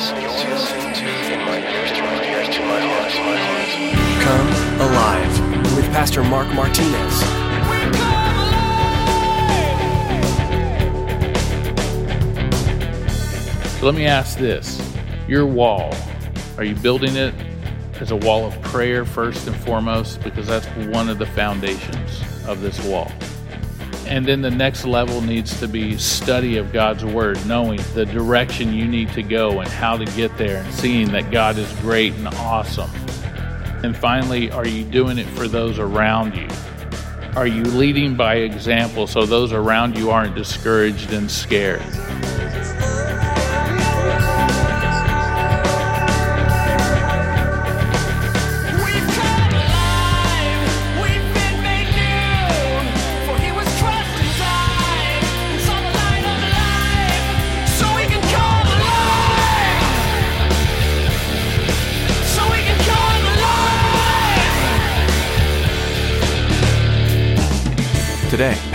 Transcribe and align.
listening 0.00 0.94
to 0.94 1.32
In 1.32 1.40
My 1.40 1.58
Ears 1.58 1.92
to 1.92 2.00
My 2.00 2.24
Ears 2.24 2.48
to 2.48 2.60
My 2.62 2.80
Heart. 2.80 3.12
Come 4.22 4.48
Alive 4.80 5.76
with 5.76 5.84
Pastor 5.92 6.24
Mark 6.24 6.48
Martinez. 6.54 7.20
So 13.78 13.84
let 13.86 13.94
me 13.94 14.06
ask 14.06 14.38
this 14.38 14.80
your 15.28 15.44
wall, 15.44 15.94
are 16.56 16.64
you 16.64 16.74
building 16.76 17.16
it 17.16 17.34
as 18.00 18.10
a 18.10 18.16
wall 18.16 18.46
of 18.46 18.58
prayer 18.62 19.04
first 19.04 19.46
and 19.46 19.56
foremost? 19.56 20.22
Because 20.22 20.46
that's 20.46 20.66
one 20.94 21.10
of 21.10 21.18
the 21.18 21.26
foundations 21.26 22.22
of 22.46 22.62
this 22.62 22.82
wall. 22.86 23.12
And 24.10 24.26
then 24.26 24.42
the 24.42 24.50
next 24.50 24.84
level 24.84 25.20
needs 25.20 25.60
to 25.60 25.68
be 25.68 25.96
study 25.96 26.56
of 26.56 26.72
God's 26.72 27.04
Word, 27.04 27.38
knowing 27.46 27.80
the 27.94 28.04
direction 28.04 28.74
you 28.74 28.88
need 28.88 29.10
to 29.12 29.22
go 29.22 29.60
and 29.60 29.68
how 29.68 29.96
to 29.96 30.04
get 30.16 30.36
there, 30.36 30.64
and 30.64 30.74
seeing 30.74 31.12
that 31.12 31.30
God 31.30 31.56
is 31.56 31.72
great 31.74 32.12
and 32.14 32.26
awesome. 32.26 32.90
And 33.84 33.96
finally, 33.96 34.50
are 34.50 34.66
you 34.66 34.82
doing 34.82 35.16
it 35.16 35.28
for 35.28 35.46
those 35.46 35.78
around 35.78 36.36
you? 36.36 36.48
Are 37.36 37.46
you 37.46 37.62
leading 37.62 38.16
by 38.16 38.34
example 38.38 39.06
so 39.06 39.24
those 39.24 39.52
around 39.52 39.96
you 39.96 40.10
aren't 40.10 40.34
discouraged 40.34 41.12
and 41.12 41.30
scared? 41.30 41.80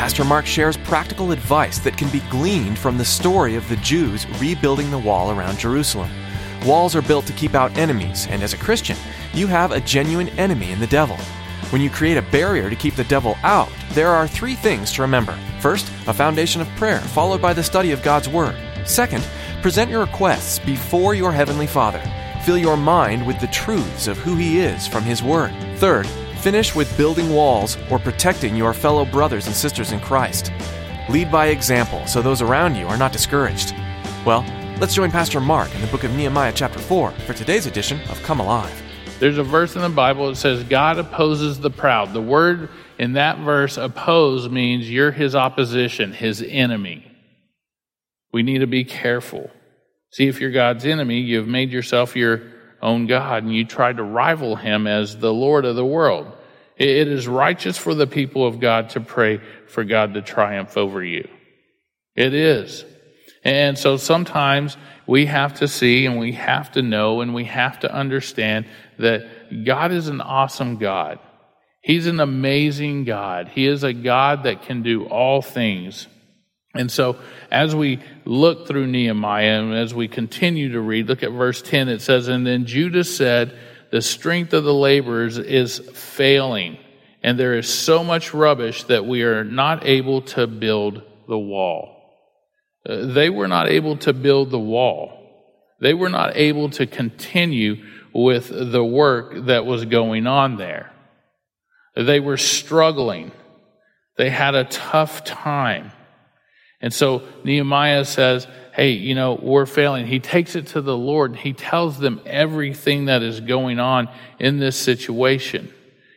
Pastor 0.06 0.24
Mark 0.24 0.46
shares 0.46 0.78
practical 0.78 1.32
advice 1.32 1.80
that 1.80 1.98
can 1.98 2.08
be 2.10 2.20
gleaned 2.30 2.78
from 2.78 2.96
the 2.96 3.04
story 3.04 3.56
of 3.56 3.68
the 3.70 3.76
Jews 3.78 4.28
rebuilding 4.40 4.92
the 4.92 5.00
wall 5.00 5.32
around 5.32 5.58
Jerusalem. 5.58 6.12
Walls 6.64 6.96
are 6.96 7.02
built 7.02 7.26
to 7.26 7.34
keep 7.34 7.56
out 7.56 7.76
enemies, 7.76 8.28
and 8.30 8.44
as 8.44 8.54
a 8.54 8.58
Christian, 8.58 8.96
you 9.34 9.48
have 9.48 9.72
a 9.72 9.80
genuine 9.80 10.30
enemy 10.38 10.70
in 10.70 10.80
the 10.80 10.86
devil. 10.86 11.18
When 11.72 11.82
you 11.82 11.90
create 11.90 12.18
a 12.18 12.32
barrier 12.32 12.70
to 12.70 12.76
keep 12.76 12.94
the 12.94 13.04
devil 13.06 13.36
out, 13.42 13.72
there 13.94 14.10
are 14.10 14.28
three 14.28 14.54
things 14.54 14.92
to 14.92 15.02
remember. 15.02 15.36
First, 15.60 15.92
a 16.06 16.14
foundation 16.14 16.62
of 16.62 16.68
prayer, 16.76 17.00
followed 17.00 17.42
by 17.42 17.54
the 17.54 17.64
study 17.64 17.90
of 17.90 18.04
God's 18.04 18.30
Word. 18.30 18.56
Second, 18.86 19.26
present 19.64 19.90
your 19.90 20.02
requests 20.02 20.60
before 20.60 21.16
your 21.16 21.32
Heavenly 21.32 21.66
Father. 21.66 22.04
Fill 22.46 22.60
your 22.60 22.78
mind 22.78 23.26
with 23.26 23.40
the 23.40 23.48
truths 23.48 24.06
of 24.06 24.20
who 24.20 24.36
He 24.36 24.60
is 24.60 24.88
from 24.88 25.04
His 25.04 25.24
Word. 25.24 25.52
Third, 25.78 26.08
finish 26.46 26.76
with 26.76 26.96
building 26.96 27.32
walls 27.32 27.76
or 27.90 27.98
protecting 27.98 28.56
your 28.56 28.72
fellow 28.72 29.04
brothers 29.04 29.48
and 29.48 29.56
sisters 29.56 29.92
in 29.92 30.00
Christ. 30.00 30.52
Lead 31.10 31.32
by 31.32 31.48
example 31.48 32.06
so 32.06 32.22
those 32.22 32.40
around 32.40 32.76
you 32.76 32.86
are 32.86 33.00
not 33.00 33.12
discouraged. 33.12 33.74
Well, 34.28 34.46
let's 34.80 34.94
join 34.94 35.10
Pastor 35.10 35.42
Mark 35.42 35.74
in 35.74 35.82
the 35.82 35.88
book 35.88 36.04
of 36.04 36.12
Nehemiah, 36.12 36.54
chapter 36.54 36.78
4, 36.78 37.10
for 37.26 37.34
today's 37.34 37.66
edition 37.66 38.00
of 38.12 38.22
Come 38.22 38.40
Alive. 38.40 38.80
There's 39.20 39.40
a 39.40 39.44
verse 39.44 39.76
in 39.76 39.82
the 39.82 39.90
Bible 39.90 40.30
that 40.30 40.36
says, 40.36 40.64
God 40.66 41.00
opposes 41.00 41.60
the 41.60 41.72
proud. 41.72 42.14
The 42.14 42.22
word 42.22 42.70
in 43.00 43.14
that 43.14 43.40
verse, 43.40 43.78
oppose, 43.78 44.48
means 44.48 44.88
you're 44.88 45.14
his 45.14 45.34
opposition, 45.34 46.14
his 46.14 46.46
enemy. 46.48 47.12
We 48.32 48.44
need 48.44 48.60
to 48.60 48.68
be 48.68 48.84
careful. 48.84 49.50
See, 50.12 50.28
if 50.28 50.40
you're 50.40 50.52
God's 50.52 50.86
enemy, 50.86 51.22
you've 51.22 51.48
made 51.48 51.72
yourself 51.72 52.16
your 52.16 52.44
own 52.82 53.08
God 53.08 53.44
and 53.44 53.54
you 53.54 53.66
try 53.66 53.92
to 53.92 54.04
rival 54.04 54.56
him 54.56 54.88
as 54.88 55.18
the 55.18 55.34
Lord 55.34 55.66
of 55.66 55.76
the 55.76 55.86
world. 55.86 56.32
It 56.78 57.08
is 57.08 57.28
righteous 57.28 57.78
for 57.78 57.96
the 57.96 58.08
people 58.08 58.46
of 58.46 58.60
God 58.60 58.90
to 58.92 59.00
pray 59.00 59.40
for 59.68 59.84
God 59.84 60.14
to 60.16 60.22
triumph 60.22 60.78
over 60.78 61.04
you. 61.04 61.28
It 62.16 62.34
is. 62.34 62.86
And 63.44 63.78
so 63.78 63.98
sometimes 63.98 64.76
we 65.08 65.28
have 65.28 65.56
to 65.56 65.68
see 65.68 66.06
and 66.06 66.20
we 66.20 66.34
have 66.34 66.72
to 66.74 66.82
know 66.82 67.22
and 67.22 67.34
we 67.34 67.46
have 67.46 67.80
to 67.82 67.94
understand 67.94 68.66
that 68.98 69.66
God 69.66 69.92
is 69.92 70.08
an 70.08 70.20
awesome 70.20 70.78
God. 70.78 71.20
He's 71.82 72.08
an 72.08 72.20
amazing 72.20 73.04
God. 73.04 73.50
He 73.50 73.68
is 73.68 73.84
a 73.84 73.94
God 73.94 74.44
that 74.44 74.64
can 74.64 74.82
do 74.82 75.06
all 75.06 75.44
things. 75.44 76.08
And 76.76 76.92
so 76.92 77.18
as 77.50 77.74
we 77.74 78.00
look 78.26 78.68
through 78.68 78.88
Nehemiah 78.88 79.62
and 79.62 79.74
as 79.74 79.94
we 79.94 80.08
continue 80.08 80.74
to 80.74 80.82
read, 80.82 81.08
look 81.08 81.24
at 81.24 81.32
verse 81.32 81.62
10. 81.62 81.90
It 81.90 82.02
says, 82.02 82.28
And 82.28 82.46
then 82.46 82.66
Judah 82.66 83.04
said, 83.04 83.58
The 83.92 84.02
strength 84.02 84.54
of 84.54 84.64
the 84.64 84.74
laborers 84.74 85.38
is 85.38 85.80
failing, 85.80 86.78
and 87.24 87.40
there 87.40 87.58
is 87.58 87.70
so 87.70 88.04
much 88.04 88.34
rubbish 88.34 88.84
that 88.86 89.06
we 89.06 89.24
are 89.24 89.44
not 89.44 89.86
able 89.86 90.22
to 90.22 90.48
build 90.48 91.02
the 91.28 91.40
wall. 91.40 91.92
Uh, 92.88 93.06
they 93.08 93.30
were 93.30 93.48
not 93.48 93.68
able 93.70 93.98
to 93.98 94.14
build 94.14 94.52
the 94.52 94.60
wall. 94.60 95.12
They 95.80 95.94
were 95.94 96.10
not 96.10 96.36
able 96.36 96.70
to 96.72 96.86
continue 96.86 97.84
with 98.14 98.50
the 98.50 98.84
work 98.84 99.46
that 99.48 99.66
was 99.66 99.86
going 99.86 100.28
on 100.28 100.58
there. 100.58 100.92
They 101.96 102.20
were 102.20 102.38
struggling. 102.38 103.32
They 104.18 104.30
had 104.30 104.56
a 104.56 104.64
tough 104.66 105.24
time. 105.24 105.92
And 106.86 106.94
so 106.94 107.24
Nehemiah 107.44 108.06
says, 108.06 108.46
Hey, 108.72 108.92
you 108.92 109.16
know, 109.16 109.40
we're 109.42 109.66
failing. 109.66 110.06
He 110.06 110.20
takes 110.20 110.56
it 110.56 110.68
to 110.68 110.82
the 110.82 110.96
Lord. 110.96 111.36
He 111.36 111.52
tells 111.52 111.98
them 111.98 112.22
everything 112.28 113.06
that 113.06 113.24
is 113.24 113.40
going 113.42 113.80
on 113.80 114.08
in 114.38 114.60
this 114.60 114.78
situation. 114.78 115.74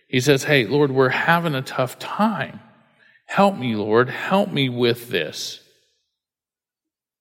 He 0.08 0.20
says, 0.20 0.44
Hey, 0.44 0.66
Lord, 0.66 0.90
we're 0.90 1.08
having 1.08 1.54
a 1.54 1.62
tough 1.62 1.98
time. 1.98 2.60
Help 3.24 3.56
me, 3.56 3.76
Lord. 3.76 4.10
Help 4.10 4.50
me 4.52 4.68
with 4.68 5.08
this. 5.08 5.62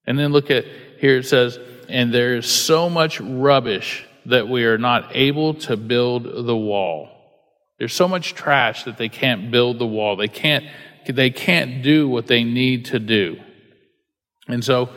And 0.05 0.19
then 0.19 0.33
look 0.33 0.51
at 0.51 0.65
here 0.99 1.15
it 1.15 1.25
says, 1.25 1.57
and 1.87 2.13
there 2.13 2.35
is 2.35 2.47
so 2.47 2.89
much 2.89 3.21
rubbish 3.21 4.05
that 4.25 4.49
we 4.49 4.65
are 4.65 4.77
not 4.77 5.15
able 5.15 5.53
to 5.53 5.77
build 5.77 6.23
the 6.23 6.55
wall. 6.55 7.09
There's 7.79 7.93
so 7.93 8.09
much 8.09 8.33
trash 8.33 8.83
that 8.83 8.97
they 8.97 9.07
can't 9.07 9.51
build 9.51 9.79
the 9.79 9.85
wall. 9.85 10.17
They 10.17 10.27
can't, 10.27 10.65
they 11.07 11.29
can't 11.29 11.81
do 11.81 12.07
what 12.07 12.27
they 12.27 12.43
need 12.43 12.85
to 12.85 12.99
do. 12.99 13.37
And 14.47 14.63
so 14.63 14.89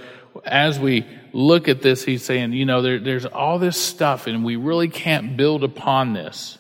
as 0.45 0.79
we 0.79 1.07
look 1.33 1.69
at 1.69 1.83
this, 1.83 2.05
he's 2.05 2.25
saying, 2.25 2.53
you 2.53 2.67
know, 2.67 2.83
there, 2.83 2.99
there's 2.99 3.27
all 3.27 3.59
this 3.59 3.81
stuff 3.81 4.27
and 4.27 4.45
we 4.45 4.57
really 4.57 4.89
can't 4.89 5.37
build 5.37 5.65
upon 5.65 6.13
this. 6.13 6.59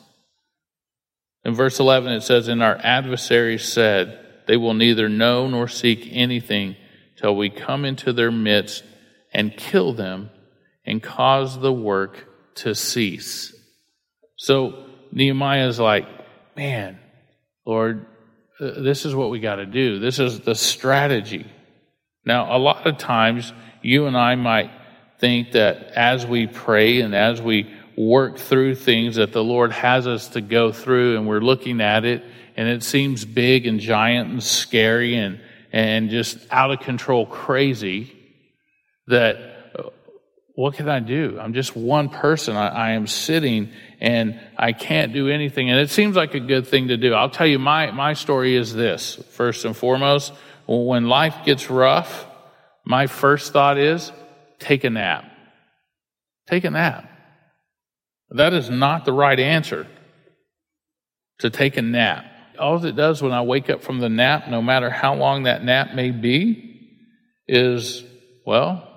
In 1.44 1.55
verse 1.55 1.81
11, 1.81 2.12
it 2.12 2.22
says, 2.22 2.49
And 2.49 2.62
our 2.62 2.77
adversaries 2.77 3.65
said, 3.65 4.19
They 4.47 4.56
will 4.56 4.75
neither 4.75 5.09
know 5.09 5.49
nor 5.49 5.69
seek 5.69 6.09
anything 6.10 6.77
till 7.16 7.34
we 7.37 7.50
come 7.50 7.84
into 7.84 8.12
their 8.12 8.31
midst 8.31 8.84
and 9.33 9.56
kill 9.56 9.93
them 9.93 10.31
and 10.84 11.03
cause 11.03 11.59
the 11.59 11.72
work 11.72 12.27
to 12.56 12.75
cease. 12.75 13.55
So 14.37 14.87
Nehemiah 15.12 15.69
is 15.69 15.78
like, 15.78 16.06
man, 16.56 16.99
Lord, 17.65 18.06
this 18.60 19.06
is 19.06 19.15
what 19.15 19.31
we 19.31 19.41
got 19.41 19.56
to 19.56 19.66
do. 19.66 19.98
This 19.98 20.19
is 20.19 20.41
the 20.41 20.54
strategy. 20.54 21.47
Now, 22.25 22.54
a 22.54 22.59
lot 22.59 22.87
of 22.87 22.98
times 22.98 23.53
you 23.82 24.06
and 24.06 24.16
I 24.16 24.34
might 24.34 24.71
think 25.19 25.53
that 25.53 25.93
as 25.97 26.26
we 26.26 26.47
pray 26.47 27.00
and 27.00 27.15
as 27.15 27.41
we 27.41 27.75
work 27.97 28.38
through 28.38 28.75
things 28.75 29.16
that 29.16 29.32
the 29.32 29.43
Lord 29.43 29.72
has 29.72 30.06
us 30.06 30.28
to 30.28 30.41
go 30.41 30.72
through 30.72 31.16
and 31.16 31.26
we're 31.26 31.41
looking 31.41 31.81
at 31.81 32.04
it 32.04 32.25
and 32.56 32.69
it 32.69 32.82
seems 32.82 33.25
big 33.25 33.66
and 33.66 33.81
giant 33.81 34.31
and 34.31 34.43
scary 34.43 35.16
and, 35.16 35.41
and 35.72 36.10
just 36.10 36.38
out 36.50 36.71
of 36.71 36.81
control 36.81 37.27
crazy 37.27 38.16
that 39.06 39.37
uh, 39.37 39.50
what 40.55 40.75
can 40.75 40.88
I 40.88 41.00
do? 41.00 41.38
I'm 41.41 41.55
just 41.55 41.77
one 41.77 42.09
person. 42.09 42.57
I, 42.57 42.69
I, 42.69 42.91
am 42.92 43.07
sitting 43.07 43.71
and 44.01 44.41
I 44.59 44.72
can't 44.72 45.13
do 45.13 45.28
anything. 45.28 45.71
And 45.71 45.78
it 45.78 45.91
seems 45.91 46.16
like 46.16 46.34
a 46.34 46.41
good 46.41 46.66
thing 46.66 46.89
to 46.89 46.97
do. 46.97 47.15
I'll 47.15 47.30
tell 47.30 47.47
you, 47.47 47.59
my, 47.59 47.91
my 47.92 48.15
story 48.15 48.57
is 48.57 48.74
this. 48.74 49.16
First 49.30 49.65
and 49.65 49.77
foremost, 49.77 50.33
when 50.66 51.09
life 51.09 51.45
gets 51.45 51.71
rough, 51.71 52.27
my 52.84 53.07
first 53.07 53.53
thought 53.53 53.78
is 53.78 54.13
take 54.59 54.84
a 54.84 54.91
nap. 54.91 55.24
Take 56.48 56.65
a 56.65 56.71
nap. 56.71 57.10
That 58.30 58.53
is 58.53 58.69
not 58.71 59.04
the 59.04 59.13
right 59.13 59.39
answer 59.39 59.86
to 61.39 61.51
take 61.51 61.77
a 61.77 61.83
nap. 61.83 62.24
All 62.59 62.84
it 62.84 62.97
does 62.97 63.22
when 63.22 63.33
I 63.33 63.42
wake 63.42 63.71
up 63.71 63.83
from 63.83 64.01
the 64.01 64.09
nap, 64.09 64.48
no 64.48 64.60
matter 64.60 64.91
how 64.91 65.15
long 65.15 65.45
that 65.45 65.65
nap 65.65 65.95
may 65.95 66.10
be, 66.10 67.03
is, 67.48 68.04
well, 68.45 68.90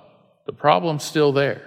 the 0.45 0.53
problem's 0.53 1.03
still 1.03 1.31
there. 1.31 1.61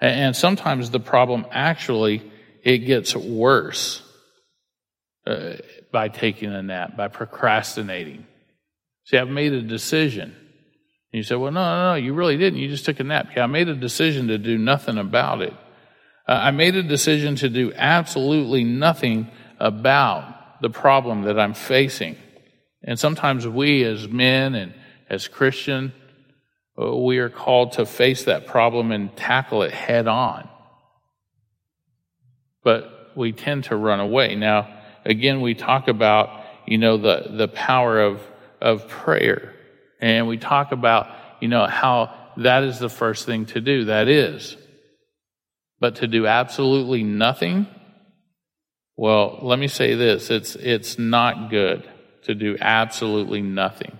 And 0.00 0.36
sometimes 0.36 0.90
the 0.90 1.00
problem 1.00 1.46
actually, 1.50 2.30
it 2.62 2.78
gets 2.78 3.16
worse 3.16 4.02
uh, 5.26 5.54
by 5.90 6.08
taking 6.08 6.52
a 6.52 6.62
nap, 6.62 6.96
by 6.96 7.08
procrastinating. 7.08 8.26
See, 9.04 9.16
I've 9.16 9.28
made 9.28 9.52
a 9.52 9.62
decision. 9.62 10.34
And 11.12 11.18
you 11.18 11.22
say, 11.22 11.34
well, 11.34 11.50
no, 11.50 11.62
no, 11.62 11.92
no, 11.92 11.94
you 11.94 12.14
really 12.14 12.36
didn't. 12.36 12.58
You 12.58 12.68
just 12.68 12.84
took 12.84 13.00
a 13.00 13.04
nap. 13.04 13.28
Yeah, 13.34 13.44
I 13.44 13.46
made 13.46 13.68
a 13.68 13.74
decision 13.74 14.28
to 14.28 14.38
do 14.38 14.58
nothing 14.58 14.98
about 14.98 15.42
it. 15.42 15.54
Uh, 16.28 16.32
I 16.32 16.50
made 16.50 16.76
a 16.76 16.82
decision 16.82 17.36
to 17.36 17.48
do 17.48 17.72
absolutely 17.74 18.62
nothing 18.64 19.30
about 19.58 20.60
the 20.60 20.70
problem 20.70 21.22
that 21.22 21.40
I'm 21.40 21.54
facing. 21.54 22.16
And 22.82 22.98
sometimes 22.98 23.48
we 23.48 23.82
as 23.84 24.06
men 24.06 24.54
and 24.54 24.74
as 25.08 25.26
Christian, 25.26 25.92
we 26.78 27.18
are 27.18 27.28
called 27.28 27.72
to 27.72 27.84
face 27.84 28.24
that 28.24 28.46
problem 28.46 28.92
and 28.92 29.14
tackle 29.16 29.62
it 29.62 29.72
head 29.72 30.06
on. 30.06 30.48
But 32.62 33.12
we 33.16 33.32
tend 33.32 33.64
to 33.64 33.76
run 33.76 33.98
away. 33.98 34.36
Now, 34.36 34.68
again, 35.04 35.40
we 35.40 35.54
talk 35.54 35.88
about, 35.88 36.44
you 36.66 36.78
know, 36.78 36.96
the, 36.96 37.30
the 37.30 37.48
power 37.48 38.00
of, 38.00 38.20
of 38.60 38.86
prayer. 38.86 39.54
And 40.00 40.28
we 40.28 40.38
talk 40.38 40.70
about, 40.70 41.08
you 41.40 41.48
know, 41.48 41.66
how 41.66 42.14
that 42.36 42.62
is 42.62 42.78
the 42.78 42.88
first 42.88 43.26
thing 43.26 43.46
to 43.46 43.60
do. 43.60 43.86
That 43.86 44.08
is. 44.08 44.56
But 45.80 45.96
to 45.96 46.06
do 46.06 46.26
absolutely 46.26 47.02
nothing, 47.02 47.66
well, 48.96 49.38
let 49.42 49.58
me 49.58 49.68
say 49.68 49.94
this. 49.94 50.30
It's, 50.30 50.54
it's 50.54 50.98
not 50.98 51.50
good 51.50 51.88
to 52.24 52.34
do 52.34 52.56
absolutely 52.60 53.42
nothing. 53.42 53.98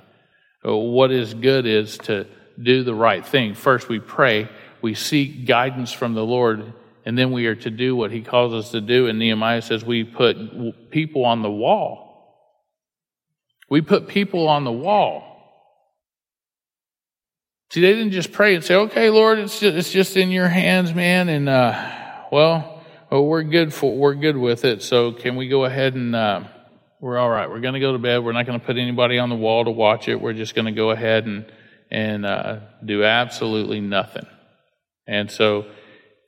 Uh, 0.64 0.76
What 0.76 1.10
is 1.10 1.34
good 1.34 1.66
is 1.66 1.98
to 1.98 2.26
do 2.60 2.82
the 2.82 2.94
right 2.94 3.24
thing. 3.24 3.54
First, 3.54 3.88
we 3.88 4.00
pray, 4.00 4.48
we 4.82 4.94
seek 4.94 5.46
guidance 5.46 5.92
from 5.92 6.14
the 6.14 6.24
Lord, 6.24 6.72
and 7.04 7.16
then 7.16 7.32
we 7.32 7.46
are 7.46 7.54
to 7.54 7.70
do 7.70 7.94
what 7.94 8.10
He 8.10 8.22
calls 8.22 8.52
us 8.52 8.72
to 8.72 8.80
do. 8.80 9.06
And 9.06 9.18
Nehemiah 9.18 9.62
says 9.62 9.84
we 9.84 10.04
put 10.04 10.90
people 10.90 11.24
on 11.24 11.42
the 11.42 11.50
wall. 11.50 12.06
We 13.70 13.80
put 13.80 14.08
people 14.08 14.48
on 14.48 14.64
the 14.64 14.72
wall. 14.72 15.24
See, 17.70 17.82
they 17.82 17.92
didn't 17.92 18.12
just 18.12 18.32
pray 18.32 18.54
and 18.54 18.64
say, 18.64 18.74
"Okay, 18.74 19.10
Lord, 19.10 19.38
it's 19.38 19.60
just, 19.60 19.76
it's 19.76 19.92
just 19.92 20.16
in 20.16 20.30
Your 20.30 20.48
hands, 20.48 20.94
man," 20.94 21.28
and 21.28 21.48
uh, 21.48 21.90
well, 22.32 22.82
well, 23.10 23.26
we're 23.26 23.42
good 23.42 23.74
for 23.74 23.94
we're 23.94 24.14
good 24.14 24.36
with 24.36 24.64
it. 24.64 24.82
So 24.82 25.12
can 25.12 25.36
we 25.36 25.48
go 25.48 25.66
ahead 25.66 25.94
and 25.94 26.16
uh, 26.16 26.44
we're 27.00 27.18
all 27.18 27.30
right. 27.30 27.48
We're 27.48 27.60
going 27.60 27.74
to 27.74 27.80
go 27.80 27.92
to 27.92 27.98
bed. 27.98 28.24
We're 28.24 28.32
not 28.32 28.46
going 28.46 28.58
to 28.58 28.64
put 28.64 28.76
anybody 28.76 29.18
on 29.18 29.28
the 29.28 29.36
wall 29.36 29.64
to 29.64 29.70
watch 29.70 30.08
it. 30.08 30.20
We're 30.20 30.32
just 30.32 30.54
going 30.54 30.64
to 30.64 30.72
go 30.72 30.90
ahead 30.90 31.26
and 31.26 31.44
and 31.90 32.26
uh, 32.26 32.60
do 32.84 33.04
absolutely 33.04 33.80
nothing. 33.80 34.26
And 35.06 35.30
so 35.30 35.66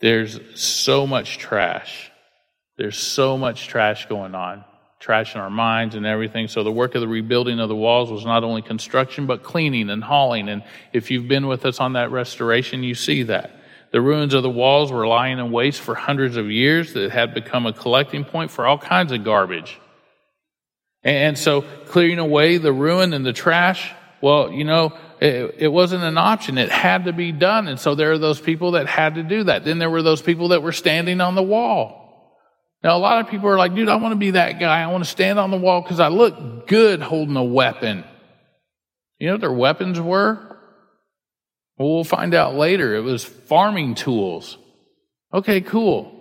there's 0.01 0.41
so 0.61 1.07
much 1.07 1.39
trash. 1.39 2.11
There's 2.77 2.99
so 2.99 3.37
much 3.37 3.69
trash 3.69 4.07
going 4.07 4.35
on, 4.35 4.65
trash 4.99 5.35
in 5.35 5.41
our 5.41 5.51
minds 5.51 5.95
and 5.95 6.07
everything. 6.07 6.49
So 6.49 6.65
the 6.65 6.73
work 6.73 6.95
of 6.95 7.03
the 7.03 7.09
rebuilding 7.09 7.61
of 7.61 7.69
the 7.69 7.77
walls 7.77 8.11
was 8.11 8.25
not 8.25 8.43
only 8.43 8.63
construction, 8.63 9.27
but 9.27 9.43
cleaning 9.43 9.91
and 9.91 10.03
hauling. 10.03 10.49
And 10.49 10.65
if 10.93 11.11
you've 11.11 11.29
been 11.29 11.47
with 11.47 11.67
us 11.67 11.79
on 11.79 11.93
that 11.93 12.11
restoration, 12.11 12.83
you 12.83 12.95
see 12.95 13.25
that. 13.25 13.57
The 13.93 14.01
ruins 14.01 14.35
of 14.35 14.43
the 14.43 14.51
walls 14.51 14.93
were 14.93 15.07
lying 15.07 15.39
in 15.39 15.51
waste 15.51 15.81
for 15.81 15.95
hundreds 15.95 16.37
of 16.37 16.51
years 16.51 16.93
that 16.95 17.11
had 17.11 17.35
become 17.35 17.67
a 17.67 17.73
collecting 17.73 18.25
point 18.25 18.51
for 18.51 18.67
all 18.67 18.79
kinds 18.79 19.13
of 19.13 19.25
garbage. 19.25 19.79
And 21.03 21.37
so 21.37 21.63
clearing 21.87 22.19
away 22.19 22.59
the 22.59 22.73
ruin 22.73 23.13
and 23.13 23.27
the 23.27 23.33
trash, 23.33 23.93
well, 24.21 24.51
you 24.53 24.65
know, 24.65 24.97
it, 25.21 25.57
it 25.59 25.69
wasn't 25.69 26.03
an 26.03 26.17
option. 26.17 26.57
It 26.57 26.71
had 26.71 27.05
to 27.05 27.13
be 27.13 27.31
done. 27.31 27.69
And 27.69 27.79
so 27.79 27.95
there 27.95 28.13
are 28.13 28.19
those 28.19 28.41
people 28.41 28.73
that 28.73 28.87
had 28.87 29.17
to 29.17 29.23
do 29.23 29.45
that. 29.45 29.65
Then 29.65 29.79
there 29.79 29.91
were 29.91 30.03
those 30.03 30.23
people 30.23 30.49
that 30.49 30.63
were 30.63 30.73
standing 30.73 31.21
on 31.21 31.35
the 31.35 31.43
wall. 31.43 31.99
Now, 32.83 32.97
a 32.97 32.99
lot 32.99 33.21
of 33.23 33.31
people 33.31 33.51
are 33.51 33.59
like, 33.59 33.75
dude, 33.75 33.91
I 33.91 33.97
want 33.97 34.13
to 34.13 34.19
be 34.19 34.31
that 34.31 34.59
guy. 34.59 34.83
I 34.83 34.87
want 34.87 35.05
to 35.05 35.11
stand 35.11 35.39
on 35.39 35.51
the 35.51 35.59
wall 35.59 35.83
because 35.83 36.01
I 36.01 36.09
look 36.09 36.67
good 36.67 37.03
holding 37.03 37.37
a 37.37 37.45
weapon. 37.45 38.05
You 39.19 39.27
know 39.27 39.35
what 39.35 39.41
their 39.43 39.53
weapons 39.53 40.01
were? 40.01 40.57
Well, 41.77 41.95
we'll 41.95 42.05
find 42.05 42.33
out 42.33 42.55
later. 42.55 42.95
It 42.95 43.03
was 43.03 43.23
farming 43.23 43.97
tools. 43.97 44.57
Okay, 45.35 45.61
cool. 45.61 46.20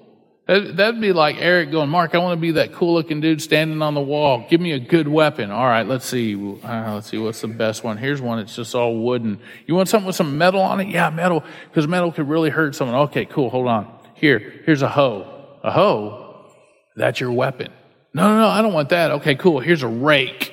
That- 0.49 0.77
That'd 0.77 0.99
be 0.99 1.13
like 1.13 1.35
Eric 1.37 1.69
going, 1.69 1.89
Mark, 1.89 2.15
I 2.15 2.17
want 2.17 2.35
to 2.35 2.41
be 2.41 2.53
that 2.53 2.73
cool 2.73 2.95
looking 2.95 3.21
dude 3.21 3.39
standing 3.39 3.83
on 3.83 3.93
the 3.93 4.01
wall. 4.01 4.47
Give 4.49 4.59
me 4.59 4.71
a 4.71 4.79
good 4.79 5.07
weapon. 5.07 5.51
All 5.51 5.67
right, 5.67 5.87
let's 5.87 6.05
see. 6.05 6.33
Uh, 6.35 6.95
let's 6.95 7.07
see 7.07 7.19
what's 7.19 7.41
the 7.41 7.47
best 7.47 7.83
one. 7.83 7.97
Here's 7.97 8.19
one. 8.19 8.39
It's 8.39 8.55
just 8.55 8.73
all 8.73 8.97
wooden. 8.97 9.39
You 9.67 9.75
want 9.75 9.89
something 9.89 10.07
with 10.07 10.15
some 10.15 10.39
metal 10.39 10.61
on 10.61 10.79
it? 10.79 10.87
Yeah, 10.87 11.11
metal, 11.11 11.43
because 11.69 11.87
metal 11.87 12.11
could 12.11 12.27
really 12.27 12.49
hurt 12.49 12.73
someone. 12.73 12.95
Okay, 12.95 13.25
cool. 13.25 13.51
Hold 13.51 13.67
on. 13.67 13.93
Here, 14.15 14.39
here's 14.65 14.81
a 14.81 14.89
hoe. 14.89 15.59
A 15.63 15.71
hoe? 15.71 16.51
That's 16.95 17.19
your 17.19 17.31
weapon. 17.31 17.71
No, 18.15 18.27
no, 18.27 18.39
no, 18.39 18.47
I 18.47 18.63
don't 18.63 18.73
want 18.73 18.89
that. 18.89 19.11
Okay, 19.11 19.35
cool. 19.35 19.59
Here's 19.59 19.83
a 19.83 19.87
rake. 19.87 20.51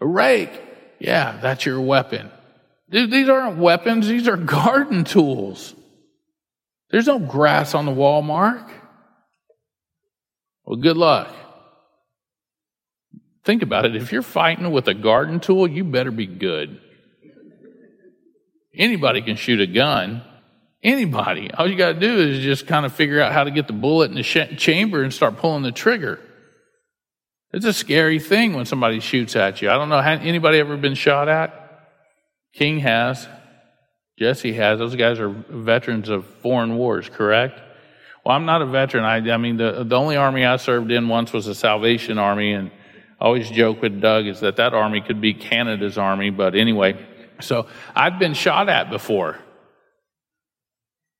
A 0.00 0.06
rake? 0.06 0.52
Yeah, 1.00 1.36
that's 1.42 1.66
your 1.66 1.80
weapon. 1.80 2.30
Dude, 2.90 3.10
these 3.10 3.28
aren't 3.28 3.58
weapons. 3.58 4.06
These 4.06 4.28
are 4.28 4.36
garden 4.36 5.02
tools. 5.02 5.74
There's 6.92 7.08
no 7.08 7.18
grass 7.18 7.74
on 7.74 7.86
the 7.86 7.92
wall, 7.92 8.22
Mark. 8.22 8.70
Well, 10.64 10.76
good 10.76 10.96
luck. 10.96 11.34
Think 13.44 13.62
about 13.62 13.84
it. 13.84 13.96
If 13.96 14.12
you're 14.12 14.22
fighting 14.22 14.70
with 14.70 14.86
a 14.88 14.94
garden 14.94 15.40
tool, 15.40 15.66
you 15.66 15.84
better 15.84 16.12
be 16.12 16.26
good. 16.26 16.80
Anybody 18.74 19.20
can 19.22 19.36
shoot 19.36 19.60
a 19.60 19.66
gun. 19.66 20.22
Anybody. 20.82 21.50
All 21.52 21.68
you 21.68 21.76
got 21.76 21.92
to 21.94 22.00
do 22.00 22.18
is 22.18 22.42
just 22.42 22.66
kind 22.66 22.86
of 22.86 22.92
figure 22.92 23.20
out 23.20 23.32
how 23.32 23.44
to 23.44 23.50
get 23.50 23.66
the 23.66 23.72
bullet 23.72 24.10
in 24.10 24.16
the 24.16 24.22
sh- 24.22 24.56
chamber 24.56 25.02
and 25.02 25.12
start 25.12 25.36
pulling 25.36 25.62
the 25.62 25.72
trigger. 25.72 26.20
It's 27.52 27.66
a 27.66 27.72
scary 27.72 28.18
thing 28.18 28.54
when 28.54 28.64
somebody 28.64 29.00
shoots 29.00 29.36
at 29.36 29.60
you. 29.60 29.70
I 29.70 29.74
don't 29.74 29.88
know. 29.88 30.00
Has 30.00 30.20
anybody 30.22 30.58
ever 30.58 30.76
been 30.76 30.94
shot 30.94 31.28
at? 31.28 31.54
King 32.54 32.78
has. 32.78 33.28
Jesse 34.18 34.54
has. 34.54 34.78
Those 34.78 34.96
guys 34.96 35.20
are 35.20 35.28
veterans 35.28 36.08
of 36.08 36.26
foreign 36.42 36.76
wars, 36.76 37.08
correct? 37.08 37.60
Well, 38.24 38.36
I'm 38.36 38.46
not 38.46 38.62
a 38.62 38.66
veteran. 38.66 39.04
I, 39.04 39.16
I 39.32 39.36
mean, 39.36 39.56
the, 39.56 39.84
the 39.84 39.96
only 39.96 40.16
army 40.16 40.44
I 40.44 40.56
served 40.56 40.92
in 40.92 41.08
once 41.08 41.32
was 41.32 41.46
the 41.46 41.54
Salvation 41.54 42.18
Army, 42.18 42.52
and 42.52 42.70
I 43.20 43.24
always 43.24 43.50
joke 43.50 43.82
with 43.82 44.00
Doug 44.00 44.26
is 44.26 44.40
that 44.40 44.56
that 44.56 44.74
army 44.74 45.00
could 45.00 45.20
be 45.20 45.34
Canada's 45.34 45.98
army, 45.98 46.30
but 46.30 46.54
anyway. 46.54 47.04
So 47.40 47.66
I've 47.94 48.18
been 48.18 48.34
shot 48.34 48.68
at 48.68 48.90
before. 48.90 49.38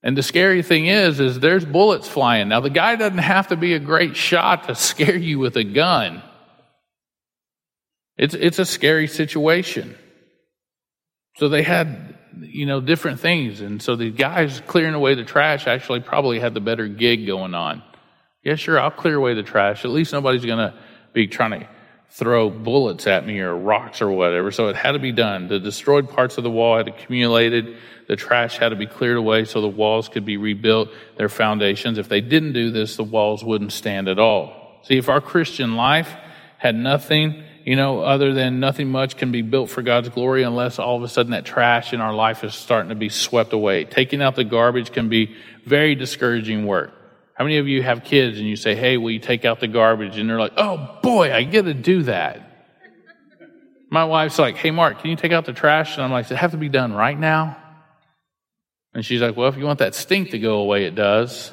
And 0.05 0.17
the 0.17 0.23
scary 0.23 0.63
thing 0.63 0.87
is, 0.87 1.21
is 1.21 1.39
there's 1.39 1.65
bullets 1.65 2.09
flying. 2.09 2.49
Now 2.49 2.61
the 2.61 2.71
guy 2.71 2.97
doesn't 2.97 3.19
have 3.19 3.49
to 3.49 3.57
be 3.57 3.75
a 3.75 3.79
great 3.79 4.17
shot 4.17 4.65
to 4.65 4.75
scare 4.75 5.17
you 5.17 5.39
with 5.39 5.57
a 5.57 5.65
gun. 5.65 6.23
It's, 8.17 8.35
it's 8.35 8.59
a 8.59 8.65
scary 8.65 9.07
situation. 9.07 9.97
So 11.37 11.49
they 11.49 11.63
had, 11.63 12.17
you 12.41 12.67
know, 12.67 12.81
different 12.81 13.21
things. 13.21 13.61
And 13.61 13.83
so 13.83 13.97
the 13.97 14.11
guys 14.11 14.63
clearing 14.67 14.95
away 14.95 15.15
the 15.15 15.25
trash 15.25 15.67
actually 15.67 16.01
probably 16.01 16.39
had 16.39 16.55
the 16.55 16.61
better 16.61 16.89
gig 16.89 17.27
going 17.27 17.55
on. 17.55 17.83
Yeah, 18.43 18.57
sure, 18.57 18.81
I'll 18.81 18.91
clear 18.91 19.17
away 19.17 19.35
the 19.35 19.43
trash. 19.43 19.85
At 19.85 19.91
least 19.91 20.13
nobody's 20.13 20.45
going 20.45 20.59
to 20.59 20.75
be 21.13 21.27
trying 21.29 21.61
to 21.61 21.69
throw 22.11 22.51
bullets 22.51 23.07
at 23.07 23.27
me 23.27 23.41
or 23.41 23.57
rocks 23.57 24.03
or 24.03 24.11
whatever. 24.11 24.51
So 24.51 24.69
it 24.69 24.77
had 24.77 24.93
to 24.93 24.99
be 24.99 25.13
done. 25.13 25.49
The 25.49 25.59
destroyed 25.59 26.11
parts 26.11 26.37
of 26.37 26.45
the 26.45 26.51
wall 26.51 26.77
had 26.77 26.89
accumulated. 26.89 27.77
The 28.09 28.17
trash 28.17 28.59
had 28.59 28.71
to 28.71 28.77
be 28.77 28.87
cleared 28.87 29.17
away 29.17 29.45
so 29.47 29.61
the 29.61 29.69
walls 29.69 30.09
could 30.09 30.27
be 30.27 30.37
rebuilt, 30.37 30.91
their 31.17 31.31
foundations. 31.31 31.99
If 31.99 32.09
they 32.09 32.21
didn't 32.21 32.53
do 32.53 32.71
this, 32.71 32.97
the 32.97 33.05
walls 33.05 33.43
wouldn't 33.43 33.73
stand 33.73 34.09
at 34.09 34.19
all. 34.19 34.81
See, 34.83 34.99
if 34.99 35.09
our 35.09 35.21
Christian 35.21 35.77
life 35.77 36.13
had 36.59 36.75
nothing, 36.75 37.45
you 37.65 37.77
know, 37.77 38.01
other 38.01 38.33
than 38.33 38.61
nothing 38.61 38.89
much 38.91 39.17
can 39.17 39.33
be 39.33 39.43
built 39.43 39.71
for 39.71 39.83
God's 39.83 40.09
glory 40.09 40.43
unless 40.43 40.79
all 40.79 40.97
of 40.97 41.03
a 41.03 41.09
sudden 41.09 41.33
that 41.33 41.45
trash 41.45 41.93
in 41.93 42.01
our 42.01 42.15
life 42.15 42.45
is 42.45 42.55
starting 42.55 42.89
to 42.89 42.95
be 42.95 43.09
swept 43.09 43.53
away. 43.53 43.85
Taking 43.85 44.23
out 44.23 44.37
the 44.37 44.45
garbage 44.45 44.93
can 44.93 45.09
be 45.09 45.35
very 45.65 45.95
discouraging 45.95 46.67
work. 46.67 46.93
How 47.35 47.45
many 47.45 47.59
of 47.59 47.69
you 47.69 47.83
have 47.83 48.05
kids 48.05 48.39
and 48.39 48.47
you 48.47 48.57
say, 48.57 48.75
hey, 48.75 48.97
will 48.97 49.11
you 49.11 49.19
take 49.19 49.45
out 49.45 49.61
the 49.61 49.69
garbage? 49.69 50.19
And 50.19 50.29
they're 50.29 50.39
like, 50.39 50.55
oh 50.57 50.99
boy, 51.03 51.33
I 51.33 51.45
get 51.45 51.63
to 51.63 51.75
do 51.75 52.05
that. 52.05 52.49
My 53.91 54.05
wife's 54.05 54.39
like, 54.39 54.57
hey, 54.57 54.71
Mark, 54.71 55.01
can 55.01 55.11
you 55.11 55.17
take 55.17 55.33
out 55.33 55.45
the 55.45 55.53
trash? 55.53 55.95
And 55.95 56.05
I'm 56.05 56.11
like, 56.11 56.27
does 56.27 56.33
it 56.33 56.37
have 56.37 56.53
to 56.53 56.57
be 56.57 56.69
done 56.69 56.93
right 56.93 57.19
now? 57.19 57.57
And 58.95 59.05
she's 59.05 59.21
like, 59.21 59.37
well, 59.37 59.49
if 59.49 59.57
you 59.57 59.65
want 59.65 59.79
that 59.79 59.95
stink 59.95 60.31
to 60.31 60.39
go 60.39 60.59
away, 60.59 60.85
it 60.85 60.95
does. 60.95 61.51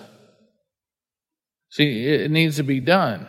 See, 1.72 2.08
it 2.08 2.32
needs 2.32 2.58
to 2.58 2.64
be 2.64 2.80
done. 2.80 3.28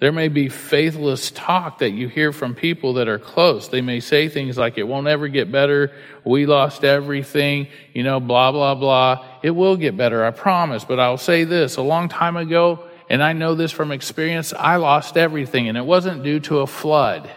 There 0.00 0.12
may 0.12 0.28
be 0.28 0.48
faithless 0.48 1.32
talk 1.32 1.78
that 1.78 1.90
you 1.90 2.08
hear 2.08 2.32
from 2.32 2.54
people 2.54 2.94
that 2.94 3.08
are 3.08 3.18
close. 3.18 3.68
They 3.68 3.80
may 3.80 3.98
say 3.98 4.28
things 4.28 4.56
like, 4.56 4.78
it 4.78 4.84
won't 4.84 5.08
ever 5.08 5.26
get 5.26 5.50
better. 5.50 5.90
We 6.24 6.46
lost 6.46 6.84
everything, 6.84 7.66
you 7.94 8.04
know, 8.04 8.20
blah, 8.20 8.52
blah, 8.52 8.76
blah. 8.76 9.24
It 9.42 9.50
will 9.50 9.76
get 9.76 9.96
better, 9.96 10.24
I 10.24 10.30
promise. 10.30 10.84
But 10.84 11.00
I'll 11.00 11.16
say 11.16 11.42
this 11.42 11.76
a 11.76 11.82
long 11.82 12.08
time 12.08 12.36
ago, 12.36 12.84
and 13.10 13.24
I 13.24 13.32
know 13.32 13.56
this 13.56 13.72
from 13.72 13.90
experience, 13.90 14.52
I 14.52 14.76
lost 14.76 15.16
everything, 15.16 15.68
and 15.68 15.76
it 15.76 15.84
wasn't 15.84 16.22
due 16.22 16.38
to 16.40 16.60
a 16.60 16.66
flood. 16.68 17.28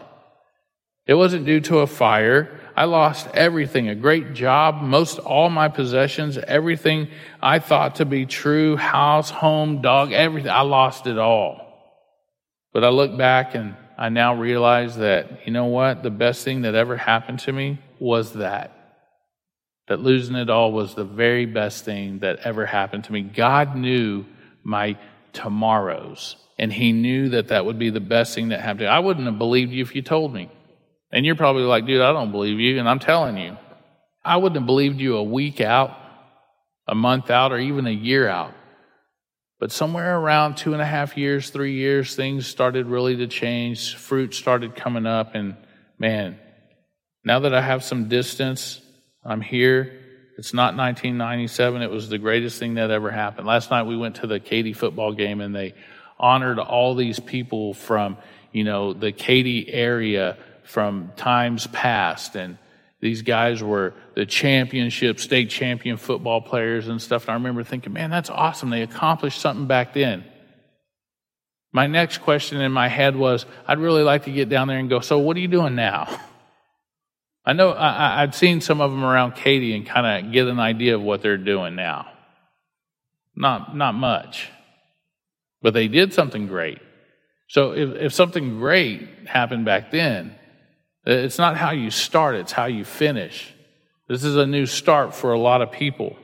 It 1.07 1.15
wasn't 1.15 1.47
due 1.47 1.61
to 1.61 1.79
a 1.79 1.87
fire. 1.87 2.59
I 2.75 2.85
lost 2.85 3.27
everything 3.33 3.89
a 3.89 3.95
great 3.95 4.33
job, 4.33 4.83
most 4.83 5.17
all 5.17 5.49
my 5.49 5.67
possessions, 5.67 6.37
everything 6.37 7.07
I 7.41 7.57
thought 7.57 7.95
to 7.95 8.05
be 8.05 8.27
true 8.27 8.75
house, 8.75 9.31
home, 9.31 9.81
dog, 9.81 10.11
everything. 10.11 10.51
I 10.51 10.61
lost 10.61 11.07
it 11.07 11.17
all. 11.17 11.70
But 12.73 12.83
I 12.83 12.89
look 12.89 13.17
back 13.17 13.55
and 13.55 13.75
I 13.97 14.09
now 14.09 14.35
realize 14.35 14.97
that, 14.97 15.45
you 15.45 15.53
know 15.53 15.65
what? 15.65 16.03
The 16.03 16.09
best 16.09 16.43
thing 16.43 16.61
that 16.61 16.73
ever 16.75 16.97
happened 16.97 17.39
to 17.41 17.51
me 17.51 17.79
was 17.99 18.33
that. 18.33 18.71
that 19.87 19.99
losing 19.99 20.35
it 20.35 20.49
all 20.49 20.71
was 20.71 20.95
the 20.95 21.03
very 21.03 21.45
best 21.45 21.83
thing 21.85 22.19
that 22.19 22.39
ever 22.39 22.65
happened 22.65 23.03
to 23.03 23.11
me. 23.11 23.21
God 23.21 23.75
knew 23.75 24.25
my 24.63 24.97
tomorrows, 25.33 26.37
and 26.57 26.71
He 26.71 26.93
knew 26.93 27.29
that 27.29 27.49
that 27.49 27.65
would 27.65 27.77
be 27.77 27.89
the 27.89 27.99
best 27.99 28.33
thing 28.33 28.49
that 28.49 28.61
happened. 28.61 28.87
I 28.87 28.99
wouldn't 28.99 29.25
have 29.25 29.37
believed 29.37 29.71
you 29.71 29.81
if 29.81 29.93
you 29.95 30.01
told 30.01 30.33
me. 30.33 30.49
And 31.11 31.25
you're 31.25 31.35
probably 31.35 31.63
like, 31.63 31.85
dude, 31.85 32.01
I 32.01 32.13
don't 32.13 32.31
believe 32.31 32.59
you, 32.59 32.79
and 32.79 32.87
I'm 32.87 32.99
telling 32.99 33.37
you. 33.37 33.57
I 34.23 34.37
wouldn't 34.37 34.61
have 34.61 34.65
believed 34.65 34.99
you 34.99 35.17
a 35.17 35.23
week 35.23 35.59
out, 35.59 35.97
a 36.87 36.95
month 36.95 37.29
out, 37.29 37.51
or 37.51 37.57
even 37.57 37.85
a 37.85 37.91
year 37.91 38.29
out. 38.29 38.53
But 39.61 39.71
somewhere 39.71 40.17
around 40.17 40.57
two 40.57 40.73
and 40.73 40.81
a 40.81 40.85
half 40.85 41.15
years, 41.15 41.51
three 41.51 41.75
years, 41.75 42.15
things 42.15 42.47
started 42.47 42.87
really 42.87 43.17
to 43.17 43.27
change. 43.27 43.95
Fruit 43.95 44.33
started 44.33 44.75
coming 44.75 45.05
up, 45.05 45.35
and 45.35 45.55
man, 45.99 46.39
now 47.23 47.41
that 47.41 47.53
I 47.53 47.61
have 47.61 47.83
some 47.83 48.09
distance, 48.09 48.81
I'm 49.23 49.39
here. 49.39 49.99
It's 50.39 50.51
not 50.51 50.75
1997. 50.75 51.83
It 51.83 51.91
was 51.91 52.09
the 52.09 52.17
greatest 52.17 52.57
thing 52.57 52.73
that 52.73 52.89
ever 52.89 53.11
happened. 53.11 53.45
Last 53.45 53.69
night 53.69 53.83
we 53.83 53.95
went 53.95 54.15
to 54.15 54.25
the 54.25 54.39
Katy 54.39 54.73
football 54.73 55.13
game, 55.13 55.41
and 55.41 55.55
they 55.55 55.75
honored 56.17 56.57
all 56.57 56.95
these 56.95 57.19
people 57.19 57.75
from, 57.75 58.17
you 58.51 58.63
know, 58.63 58.93
the 58.93 59.11
Katy 59.11 59.71
area 59.71 60.37
from 60.63 61.11
times 61.15 61.67
past, 61.67 62.35
and 62.35 62.57
these 63.01 63.23
guys 63.23 63.63
were 63.63 63.93
the 64.15 64.27
championship, 64.27 65.19
state 65.19 65.49
champion 65.49 65.97
football 65.97 66.39
players 66.39 66.87
and 66.87 67.01
stuff. 67.01 67.23
And 67.23 67.31
I 67.31 67.33
remember 67.33 67.63
thinking, 67.63 67.93
man, 67.93 68.11
that's 68.11 68.29
awesome. 68.29 68.69
They 68.69 68.83
accomplished 68.83 69.41
something 69.41 69.65
back 69.65 69.93
then. 69.93 70.23
My 71.73 71.87
next 71.87 72.19
question 72.19 72.61
in 72.61 72.71
my 72.71 72.89
head 72.89 73.15
was, 73.15 73.45
I'd 73.67 73.79
really 73.79 74.03
like 74.03 74.25
to 74.25 74.31
get 74.31 74.49
down 74.49 74.67
there 74.67 74.77
and 74.77 74.89
go, 74.89 74.99
so 74.99 75.17
what 75.17 75.35
are 75.35 75.39
you 75.39 75.47
doing 75.47 75.73
now? 75.73 76.19
I 77.45 77.53
know 77.53 77.71
I, 77.71 78.21
I'd 78.21 78.35
seen 78.35 78.61
some 78.61 78.81
of 78.81 78.91
them 78.91 79.03
around 79.03 79.33
Katy 79.33 79.75
and 79.75 79.85
kind 79.85 80.25
of 80.27 80.31
get 80.31 80.47
an 80.47 80.59
idea 80.59 80.93
of 80.93 81.01
what 81.01 81.23
they're 81.23 81.37
doing 81.37 81.75
now. 81.75 82.11
Not, 83.35 83.75
not 83.75 83.95
much. 83.95 84.49
But 85.63 85.73
they 85.73 85.87
did 85.87 86.13
something 86.13 86.45
great. 86.45 86.77
So 87.47 87.71
if, 87.71 87.95
if 87.95 88.13
something 88.13 88.59
great 88.59 89.27
happened 89.27 89.65
back 89.65 89.89
then, 89.89 90.35
it's 91.05 91.37
not 91.37 91.57
how 91.57 91.71
you 91.71 91.89
start, 91.89 92.35
it's 92.35 92.51
how 92.51 92.65
you 92.65 92.85
finish. 92.85 93.53
This 94.07 94.23
is 94.23 94.35
a 94.35 94.45
new 94.45 94.65
start 94.65 95.15
for 95.15 95.31
a 95.31 95.39
lot 95.39 95.61
of 95.61 95.71
people. 95.71 96.15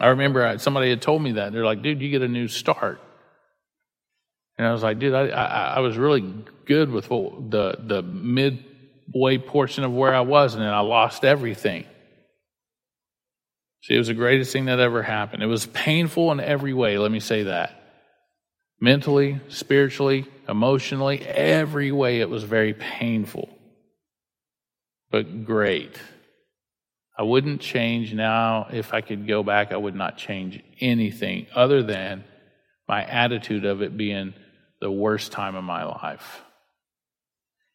I 0.00 0.08
remember 0.08 0.44
uh, 0.44 0.58
somebody 0.58 0.90
had 0.90 1.02
told 1.02 1.22
me 1.22 1.32
that. 1.32 1.52
They're 1.52 1.64
like, 1.64 1.82
dude, 1.82 2.00
you 2.00 2.10
get 2.10 2.22
a 2.22 2.28
new 2.28 2.48
start. 2.48 3.00
And 4.56 4.66
I 4.66 4.72
was 4.72 4.82
like, 4.82 4.98
dude, 4.98 5.14
I, 5.14 5.28
I, 5.28 5.74
I 5.76 5.78
was 5.80 5.96
really 5.96 6.34
good 6.64 6.90
with 6.90 7.10
what, 7.10 7.50
the, 7.50 7.76
the 7.78 8.02
midway 8.02 9.38
portion 9.38 9.84
of 9.84 9.92
where 9.92 10.14
I 10.14 10.20
was, 10.20 10.54
and 10.54 10.62
then 10.62 10.72
I 10.72 10.80
lost 10.80 11.24
everything. 11.24 11.84
See, 13.82 13.94
it 13.94 13.98
was 13.98 14.08
the 14.08 14.14
greatest 14.14 14.52
thing 14.52 14.66
that 14.66 14.80
ever 14.80 15.02
happened. 15.02 15.42
It 15.42 15.46
was 15.46 15.66
painful 15.66 16.32
in 16.32 16.40
every 16.40 16.74
way, 16.74 16.98
let 16.98 17.12
me 17.12 17.20
say 17.20 17.44
that. 17.44 17.87
Mentally, 18.80 19.40
spiritually, 19.48 20.26
emotionally, 20.48 21.26
every 21.26 21.90
way 21.90 22.20
it 22.20 22.30
was 22.30 22.44
very 22.44 22.74
painful, 22.74 23.48
but 25.10 25.44
great. 25.44 26.00
I 27.18 27.24
wouldn't 27.24 27.60
change 27.60 28.14
now. 28.14 28.68
If 28.72 28.94
I 28.94 29.00
could 29.00 29.26
go 29.26 29.42
back, 29.42 29.72
I 29.72 29.76
would 29.76 29.96
not 29.96 30.16
change 30.16 30.62
anything 30.80 31.48
other 31.52 31.82
than 31.82 32.22
my 32.86 33.04
attitude 33.04 33.64
of 33.64 33.82
it 33.82 33.96
being 33.96 34.34
the 34.80 34.90
worst 34.90 35.32
time 35.32 35.56
of 35.56 35.64
my 35.64 35.84
life. 35.84 36.42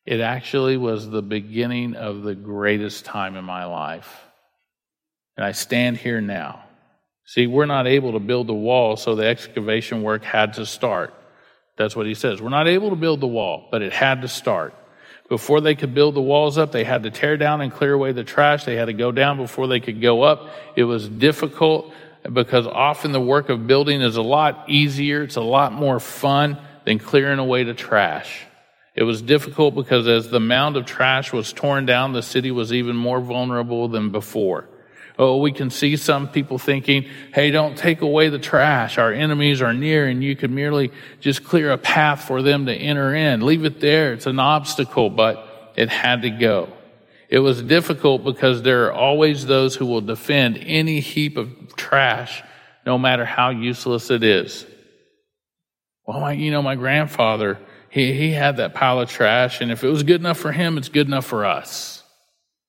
It 0.05 0.21
actually 0.21 0.77
was 0.77 1.09
the 1.09 1.21
beginning 1.21 1.95
of 1.95 2.23
the 2.23 2.35
greatest 2.35 3.03
time 3.03 3.35
in 3.35 3.43
my 3.43 3.65
life. 3.65 4.21
And 5.35 5.45
I 5.45 5.51
stand 5.51 5.97
here 5.97 6.21
now. 6.21 6.62
See, 7.25 7.47
we're 7.47 7.65
not 7.65 7.87
able 7.87 8.13
to 8.13 8.19
build 8.19 8.47
the 8.47 8.53
wall, 8.53 8.97
so 8.97 9.15
the 9.15 9.25
excavation 9.25 10.03
work 10.03 10.23
had 10.23 10.53
to 10.55 10.65
start. 10.65 11.13
That's 11.77 11.95
what 11.95 12.05
he 12.05 12.13
says. 12.13 12.41
We're 12.41 12.49
not 12.49 12.67
able 12.67 12.89
to 12.89 12.95
build 12.95 13.21
the 13.21 13.27
wall, 13.27 13.67
but 13.71 13.81
it 13.81 13.93
had 13.93 14.21
to 14.21 14.27
start. 14.27 14.73
Before 15.29 15.61
they 15.61 15.73
could 15.73 15.95
build 15.95 16.15
the 16.15 16.21
walls 16.21 16.57
up, 16.57 16.71
they 16.71 16.83
had 16.83 17.03
to 17.03 17.11
tear 17.11 17.37
down 17.37 17.61
and 17.61 17.71
clear 17.71 17.93
away 17.93 18.11
the 18.11 18.23
trash. 18.23 18.65
They 18.65 18.75
had 18.75 18.85
to 18.85 18.93
go 18.93 19.11
down 19.11 19.37
before 19.37 19.67
they 19.67 19.79
could 19.79 20.01
go 20.01 20.21
up. 20.21 20.49
It 20.75 20.83
was 20.83 21.07
difficult 21.07 21.93
because 22.31 22.67
often 22.67 23.13
the 23.13 23.21
work 23.21 23.49
of 23.49 23.65
building 23.65 24.01
is 24.01 24.17
a 24.17 24.21
lot 24.21 24.65
easier. 24.69 25.23
It's 25.23 25.37
a 25.37 25.41
lot 25.41 25.73
more 25.73 25.99
fun 25.99 26.57
than 26.85 26.99
clearing 26.99 27.39
away 27.39 27.63
the 27.63 27.73
trash. 27.73 28.45
It 28.95 29.03
was 29.03 29.21
difficult 29.21 29.73
because 29.73 30.07
as 30.07 30.29
the 30.29 30.39
mound 30.39 30.77
of 30.77 30.85
trash 30.85 31.33
was 31.33 31.51
torn 31.51 31.85
down, 31.85 32.13
the 32.13 32.21
city 32.21 32.51
was 32.51 32.71
even 32.71 32.95
more 32.95 33.19
vulnerable 33.19 33.87
than 33.87 34.11
before. 34.11 34.67
Oh, 35.17 35.37
we 35.37 35.51
can 35.51 35.69
see 35.69 35.95
some 35.95 36.27
people 36.27 36.57
thinking, 36.57 37.05
hey, 37.33 37.51
don't 37.51 37.77
take 37.77 38.01
away 38.01 38.29
the 38.29 38.39
trash. 38.39 38.97
Our 38.97 39.13
enemies 39.13 39.61
are 39.61 39.73
near 39.73 40.07
and 40.07 40.23
you 40.23 40.35
can 40.35 40.55
merely 40.55 40.91
just 41.19 41.43
clear 41.43 41.71
a 41.71 41.77
path 41.77 42.25
for 42.25 42.41
them 42.41 42.65
to 42.65 42.73
enter 42.73 43.13
in. 43.13 43.45
Leave 43.45 43.63
it 43.63 43.79
there. 43.79 44.13
It's 44.13 44.25
an 44.25 44.39
obstacle, 44.39 45.11
but 45.11 45.71
it 45.75 45.89
had 45.89 46.23
to 46.23 46.31
go. 46.31 46.69
It 47.29 47.39
was 47.39 47.61
difficult 47.61 48.23
because 48.23 48.63
there 48.63 48.85
are 48.85 48.93
always 48.93 49.45
those 49.45 49.75
who 49.75 49.85
will 49.85 50.01
defend 50.01 50.57
any 50.57 50.99
heap 50.99 51.37
of 51.37 51.75
trash, 51.75 52.43
no 52.85 52.97
matter 52.97 53.25
how 53.25 53.49
useless 53.49 54.09
it 54.09 54.23
is. 54.23 54.65
Well, 56.05 56.19
my, 56.19 56.33
you 56.33 56.51
know, 56.51 56.61
my 56.61 56.75
grandfather, 56.75 57.59
he, 57.89 58.13
he 58.13 58.31
had 58.31 58.57
that 58.57 58.73
pile 58.73 58.99
of 58.99 59.09
trash, 59.09 59.61
and 59.61 59.71
if 59.71 59.83
it 59.83 59.87
was 59.87 60.03
good 60.03 60.21
enough 60.21 60.37
for 60.37 60.51
him, 60.51 60.77
it's 60.77 60.89
good 60.89 61.07
enough 61.07 61.25
for 61.25 61.45
us. 61.45 62.03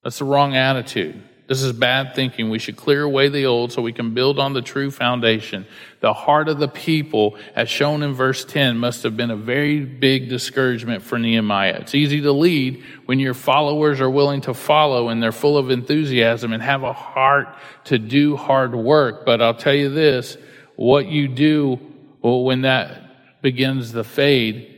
That's 0.02 0.18
the 0.18 0.24
wrong 0.24 0.56
attitude. 0.56 1.22
This 1.46 1.62
is 1.62 1.74
bad 1.74 2.14
thinking. 2.14 2.48
We 2.48 2.58
should 2.58 2.76
clear 2.76 3.02
away 3.02 3.28
the 3.28 3.44
old 3.44 3.70
so 3.70 3.82
we 3.82 3.92
can 3.92 4.14
build 4.14 4.38
on 4.38 4.54
the 4.54 4.62
true 4.62 4.90
foundation. 4.90 5.66
The 6.00 6.14
heart 6.14 6.48
of 6.48 6.58
the 6.58 6.68
people, 6.68 7.36
as 7.54 7.68
shown 7.68 8.02
in 8.02 8.14
verse 8.14 8.46
10, 8.46 8.78
must 8.78 9.02
have 9.02 9.14
been 9.14 9.30
a 9.30 9.36
very 9.36 9.80
big 9.84 10.30
discouragement 10.30 11.02
for 11.02 11.18
Nehemiah. 11.18 11.76
It's 11.80 11.94
easy 11.94 12.22
to 12.22 12.32
lead 12.32 12.82
when 13.04 13.18
your 13.18 13.34
followers 13.34 14.00
are 14.00 14.08
willing 14.08 14.40
to 14.42 14.54
follow 14.54 15.10
and 15.10 15.22
they're 15.22 15.32
full 15.32 15.58
of 15.58 15.70
enthusiasm 15.70 16.54
and 16.54 16.62
have 16.62 16.82
a 16.82 16.94
heart 16.94 17.48
to 17.84 17.98
do 17.98 18.36
hard 18.36 18.74
work. 18.74 19.26
But 19.26 19.42
I'll 19.42 19.54
tell 19.54 19.74
you 19.74 19.90
this, 19.90 20.38
what 20.76 21.06
you 21.06 21.28
do 21.28 21.78
when 22.22 22.62
that 22.62 23.42
begins 23.42 23.92
to 23.92 24.02
fade 24.02 24.70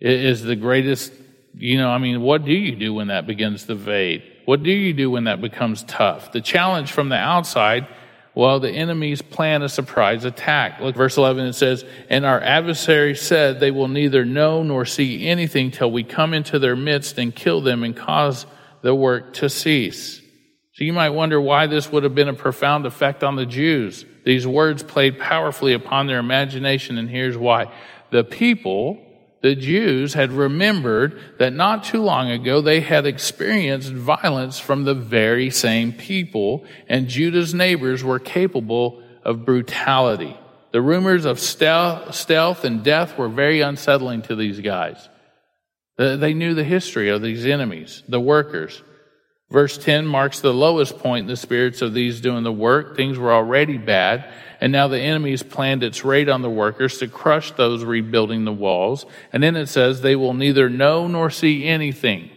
is 0.00 0.42
the 0.42 0.56
greatest, 0.56 1.14
you 1.54 1.78
know, 1.78 1.88
I 1.88 1.96
mean, 1.96 2.20
what 2.20 2.44
do 2.44 2.52
you 2.52 2.76
do 2.76 2.92
when 2.92 3.08
that 3.08 3.26
begins 3.26 3.64
to 3.64 3.76
fade? 3.76 4.22
What 4.44 4.62
do 4.62 4.70
you 4.70 4.92
do 4.92 5.10
when 5.10 5.24
that 5.24 5.40
becomes 5.40 5.82
tough? 5.84 6.32
The 6.32 6.40
challenge 6.40 6.92
from 6.92 7.08
the 7.08 7.16
outside, 7.16 7.86
well, 8.34 8.60
the 8.60 8.70
enemies 8.70 9.22
plan 9.22 9.62
a 9.62 9.68
surprise 9.68 10.24
attack. 10.24 10.80
Look, 10.80 10.96
verse 10.96 11.16
11, 11.16 11.46
it 11.46 11.52
says, 11.54 11.84
And 12.08 12.24
our 12.24 12.40
adversary 12.40 13.14
said, 13.14 13.60
They 13.60 13.70
will 13.70 13.88
neither 13.88 14.24
know 14.24 14.62
nor 14.62 14.84
see 14.84 15.26
anything 15.26 15.70
till 15.70 15.90
we 15.90 16.04
come 16.04 16.32
into 16.32 16.58
their 16.58 16.76
midst 16.76 17.18
and 17.18 17.34
kill 17.34 17.60
them 17.60 17.82
and 17.82 17.96
cause 17.96 18.46
the 18.82 18.94
work 18.94 19.34
to 19.34 19.48
cease. 19.48 20.20
So 20.72 20.84
you 20.84 20.92
might 20.92 21.10
wonder 21.10 21.40
why 21.40 21.66
this 21.66 21.90
would 21.92 22.04
have 22.04 22.14
been 22.14 22.28
a 22.28 22.34
profound 22.34 22.86
effect 22.86 23.22
on 23.24 23.36
the 23.36 23.46
Jews. 23.46 24.04
These 24.24 24.46
words 24.46 24.82
played 24.82 25.18
powerfully 25.18 25.74
upon 25.74 26.06
their 26.06 26.18
imagination, 26.18 26.96
and 26.98 27.10
here's 27.10 27.36
why. 27.36 27.72
The 28.10 28.24
people 28.24 29.04
the 29.42 29.54
Jews 29.54 30.14
had 30.14 30.32
remembered 30.32 31.18
that 31.38 31.52
not 31.52 31.84
too 31.84 32.02
long 32.02 32.30
ago 32.30 32.60
they 32.60 32.80
had 32.80 33.06
experienced 33.06 33.92
violence 33.92 34.58
from 34.58 34.84
the 34.84 34.94
very 34.94 35.50
same 35.50 35.92
people, 35.92 36.64
and 36.88 37.08
Judah's 37.08 37.54
neighbors 37.54 38.04
were 38.04 38.18
capable 38.18 39.02
of 39.24 39.44
brutality. 39.44 40.36
The 40.72 40.82
rumors 40.82 41.24
of 41.24 41.40
stealth 41.40 42.64
and 42.64 42.84
death 42.84 43.18
were 43.18 43.28
very 43.28 43.60
unsettling 43.60 44.22
to 44.22 44.36
these 44.36 44.60
guys. 44.60 45.08
They 45.96 46.32
knew 46.32 46.54
the 46.54 46.64
history 46.64 47.08
of 47.08 47.22
these 47.22 47.44
enemies, 47.44 48.02
the 48.08 48.20
workers. 48.20 48.82
Verse 49.50 49.76
10 49.76 50.06
marks 50.06 50.40
the 50.40 50.54
lowest 50.54 50.98
point 50.98 51.24
in 51.24 51.26
the 51.26 51.36
spirits 51.36 51.82
of 51.82 51.92
these 51.92 52.20
doing 52.20 52.44
the 52.44 52.52
work. 52.52 52.96
Things 52.96 53.18
were 53.18 53.32
already 53.32 53.78
bad, 53.78 54.32
and 54.60 54.70
now 54.70 54.86
the 54.86 55.00
enemy 55.00 55.32
has 55.32 55.42
planned 55.42 55.82
its 55.82 56.04
raid 56.04 56.28
on 56.28 56.42
the 56.42 56.50
workers 56.50 56.98
to 56.98 57.08
crush 57.08 57.50
those 57.52 57.82
rebuilding 57.82 58.44
the 58.44 58.52
walls. 58.52 59.06
And 59.32 59.42
then 59.42 59.56
it 59.56 59.66
says 59.66 60.00
they 60.00 60.14
will 60.14 60.34
neither 60.34 60.70
know 60.70 61.08
nor 61.08 61.30
see 61.30 61.64
anything. 61.64 62.30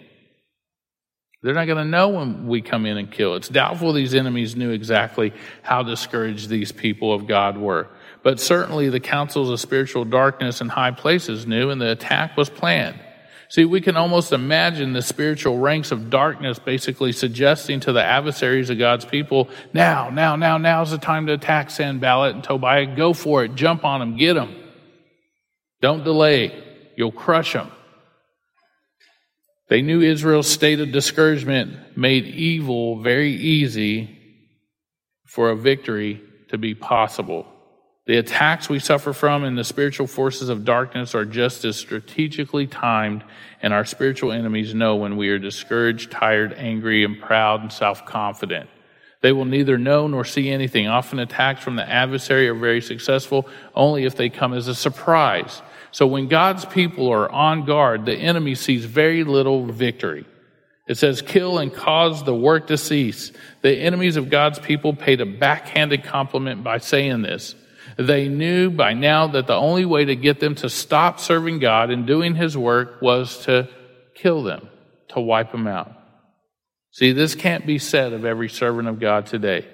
They're 1.44 1.54
not 1.54 1.68
going 1.68 1.84
to 1.84 1.86
know 1.86 2.08
when 2.10 2.48
we 2.48 2.62
come 2.62 2.86
in 2.86 2.98
and 2.98 3.12
kill. 3.12 3.36
It's 3.36 3.50
doubtful 3.50 3.94
these 3.94 4.16
enemies 4.16 4.56
knew 4.56 4.72
exactly 4.72 5.34
how 5.62 5.84
discouraged 5.84 6.50
these 6.50 6.72
people 6.72 7.14
of 7.14 7.28
God 7.28 7.58
were. 7.58 7.90
But 8.24 8.40
certainly 8.40 8.90
the 8.90 9.02
councils 9.02 9.50
of 9.50 9.60
spiritual 9.60 10.06
darkness 10.06 10.62
in 10.62 10.70
high 10.70 10.92
places 10.92 11.46
knew, 11.46 11.70
and 11.70 11.82
the 11.82 11.92
attack 11.92 12.38
was 12.38 12.50
planned. 12.50 12.98
See, 13.54 13.66
we 13.66 13.82
can 13.82 13.96
almost 13.96 14.34
imagine 14.34 14.94
the 14.94 15.04
spiritual 15.04 15.60
ranks 15.60 15.92
of 15.92 16.10
darkness 16.10 16.58
basically 16.58 17.12
suggesting 17.12 17.80
to 17.82 17.92
the 17.94 18.04
adversaries 18.04 18.72
of 18.72 18.80
God's 18.80 19.06
people, 19.06 19.48
now, 19.74 20.10
now, 20.10 20.36
now, 20.36 20.58
now's 20.58 20.90
the 20.90 20.98
time 20.98 21.28
to 21.28 21.34
attack 21.34 21.70
Sanballat 21.70 22.34
and 22.34 22.44
Tobiah. 22.44 22.96
Go 22.96 23.14
for 23.14 23.44
it. 23.44 23.54
Jump 23.54 23.86
on 23.86 24.00
them. 24.00 24.18
Get 24.18 24.34
them. 24.34 24.56
Don't 25.82 26.04
delay. 26.04 26.64
You'll 26.98 27.12
crush 27.12 27.54
them. 27.54 27.70
They 29.70 29.84
knew 29.84 30.02
Israel's 30.02 30.50
state 30.50 30.80
of 30.80 30.92
discouragement 30.92 31.96
made 31.96 32.26
evil 32.26 33.04
very 33.04 33.34
easy 33.34 34.18
for 35.28 35.52
a 35.52 35.56
victory 35.56 36.24
to 36.50 36.58
be 36.58 36.74
possible. 36.74 37.53
The 38.06 38.18
attacks 38.18 38.68
we 38.68 38.80
suffer 38.80 39.14
from 39.14 39.46
and 39.46 39.58
the 39.58 39.64
spiritual 39.64 40.08
forces 40.08 40.50
of 40.50 40.66
darkness 40.66 41.16
are 41.16 41.24
just 41.24 41.64
as 41.64 41.78
strategically 41.78 42.68
timed, 42.68 43.24
and 43.62 43.74
our 43.74 43.86
spiritual 43.86 44.34
enemies 44.34 44.74
know 44.74 44.98
when 44.98 45.16
we 45.16 45.30
are 45.30 45.40
discouraged, 45.40 46.12
tired, 46.12 46.54
angry, 46.54 47.06
and 47.06 47.22
proud 47.22 47.62
and 47.62 47.72
self 47.72 48.06
confident. 48.06 48.70
They 49.22 49.32
will 49.32 49.46
neither 49.46 49.78
know 49.78 50.08
nor 50.08 50.26
see 50.26 50.50
anything. 50.50 50.90
Often 50.90 51.20
attacks 51.20 51.64
from 51.64 51.78
the 51.78 51.90
adversary 51.90 52.50
are 52.50 52.54
very 52.54 52.82
successful 52.82 53.48
only 53.74 54.04
if 54.04 54.18
they 54.18 54.28
come 54.28 54.54
as 54.54 54.68
a 54.68 54.76
surprise. 54.76 55.62
So 55.92 56.06
when 56.06 56.28
God's 56.28 56.66
people 56.66 57.10
are 57.10 57.32
on 57.32 57.64
guard, 57.66 58.06
the 58.06 58.16
enemy 58.16 58.56
sees 58.56 58.84
very 58.84 59.24
little 59.24 59.66
victory. 59.66 60.26
It 60.88 60.96
says, 60.96 61.22
kill 61.22 61.60
and 61.60 61.74
cause 61.74 62.26
the 62.26 62.36
work 62.36 62.68
to 62.68 62.78
cease. 62.78 63.32
The 63.62 63.74
enemies 63.74 64.18
of 64.18 64.30
God's 64.30 64.60
people 64.60 64.94
paid 64.94 65.22
a 65.22 65.26
backhanded 65.26 66.04
compliment 66.04 66.62
by 66.62 66.80
saying 66.80 67.22
this. 67.22 67.56
They 67.98 68.28
knew 68.28 68.70
by 68.70 68.94
now 68.94 69.28
that 69.28 69.48
the 69.48 69.56
only 69.56 69.86
way 69.86 70.06
to 70.06 70.16
get 70.16 70.40
them 70.40 70.56
to 70.56 70.70
stop 70.70 71.20
serving 71.20 71.60
God 71.60 71.90
and 71.90 72.08
doing 72.08 72.36
his 72.36 72.58
work 72.58 73.02
was 73.02 73.40
to 73.46 73.70
kill 74.16 74.44
them, 74.44 74.70
to 75.10 75.20
wipe 75.20 75.52
them 75.52 75.68
out. 75.68 75.92
See, 76.92 77.12
this 77.12 77.36
can't 77.36 77.66
be 77.66 77.80
said 77.80 78.14
of 78.14 78.26
every 78.26 78.50
servant 78.50 78.88
of 78.88 79.00
God 79.00 79.26
today. 79.26 79.68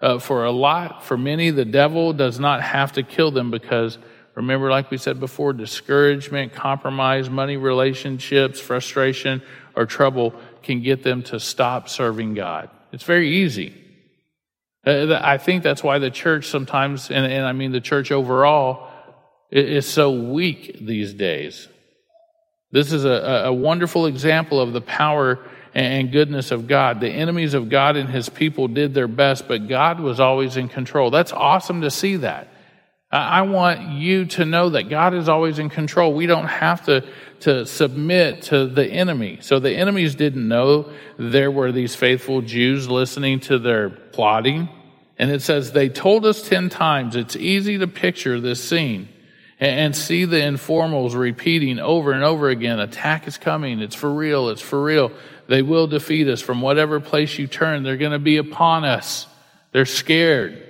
Uh, 0.00 0.18
for 0.18 0.44
a 0.44 0.50
lot, 0.50 1.04
for 1.04 1.16
many, 1.16 1.50
the 1.50 1.64
devil 1.64 2.12
does 2.12 2.38
not 2.38 2.62
have 2.62 2.92
to 2.92 3.02
kill 3.02 3.30
them 3.30 3.50
because, 3.50 3.98
remember, 4.34 4.70
like 4.70 4.90
we 4.90 4.96
said 4.96 5.18
before, 5.18 5.52
discouragement, 5.52 6.52
compromise, 6.52 7.28
money 7.28 7.56
relationships, 7.56 8.60
frustration, 8.60 9.42
or 9.74 9.86
trouble 9.86 10.34
can 10.62 10.82
get 10.82 11.02
them 11.02 11.22
to 11.24 11.40
stop 11.40 11.88
serving 11.88 12.34
God. 12.34 12.70
It's 12.92 13.04
very 13.04 13.42
easy. 13.42 13.74
Uh, 14.88 15.20
I 15.22 15.36
think 15.36 15.62
that's 15.62 15.84
why 15.84 15.98
the 15.98 16.10
church 16.10 16.46
sometimes, 16.46 17.10
and, 17.10 17.30
and 17.30 17.44
I 17.44 17.52
mean 17.52 17.72
the 17.72 17.80
church 17.80 18.10
overall, 18.10 18.88
is 19.50 19.86
so 19.86 20.10
weak 20.10 20.78
these 20.80 21.12
days. 21.12 21.68
This 22.70 22.92
is 22.92 23.04
a, 23.04 23.44
a 23.46 23.52
wonderful 23.52 24.06
example 24.06 24.60
of 24.60 24.72
the 24.72 24.80
power 24.80 25.40
and 25.74 26.10
goodness 26.10 26.50
of 26.52 26.66
God. 26.66 27.00
The 27.00 27.10
enemies 27.10 27.52
of 27.52 27.68
God 27.68 27.96
and 27.96 28.08
his 28.08 28.30
people 28.30 28.66
did 28.68 28.94
their 28.94 29.08
best, 29.08 29.46
but 29.46 29.68
God 29.68 30.00
was 30.00 30.20
always 30.20 30.56
in 30.56 30.68
control. 30.68 31.10
That's 31.10 31.32
awesome 31.32 31.82
to 31.82 31.90
see 31.90 32.16
that. 32.16 32.48
I 33.10 33.42
want 33.42 33.92
you 33.92 34.26
to 34.26 34.44
know 34.44 34.70
that 34.70 34.90
God 34.90 35.14
is 35.14 35.30
always 35.30 35.58
in 35.58 35.70
control. 35.70 36.12
We 36.12 36.26
don't 36.26 36.46
have 36.46 36.84
to, 36.86 37.06
to 37.40 37.64
submit 37.64 38.42
to 38.44 38.66
the 38.66 38.86
enemy. 38.86 39.38
So 39.40 39.60
the 39.60 39.72
enemies 39.72 40.14
didn't 40.14 40.46
know 40.46 40.92
there 41.18 41.50
were 41.50 41.72
these 41.72 41.94
faithful 41.94 42.42
Jews 42.42 42.86
listening 42.86 43.40
to 43.40 43.58
their 43.58 43.88
plotting. 43.88 44.68
And 45.18 45.30
it 45.30 45.42
says, 45.42 45.72
they 45.72 45.88
told 45.88 46.24
us 46.24 46.48
10 46.48 46.68
times. 46.68 47.16
It's 47.16 47.34
easy 47.34 47.78
to 47.78 47.88
picture 47.88 48.40
this 48.40 48.62
scene 48.62 49.08
and 49.60 49.96
see 49.96 50.24
the 50.24 50.36
informals 50.36 51.14
repeating 51.16 51.80
over 51.80 52.12
and 52.12 52.22
over 52.22 52.48
again 52.48 52.78
attack 52.78 53.26
is 53.26 53.36
coming. 53.36 53.80
It's 53.80 53.96
for 53.96 54.12
real. 54.12 54.50
It's 54.50 54.62
for 54.62 54.82
real. 54.82 55.10
They 55.48 55.62
will 55.62 55.88
defeat 55.88 56.28
us 56.28 56.40
from 56.40 56.60
whatever 56.60 57.00
place 57.00 57.36
you 57.38 57.48
turn. 57.48 57.82
They're 57.82 57.96
going 57.96 58.12
to 58.12 58.20
be 58.20 58.36
upon 58.36 58.84
us. 58.84 59.26
They're 59.72 59.86
scared. 59.86 60.64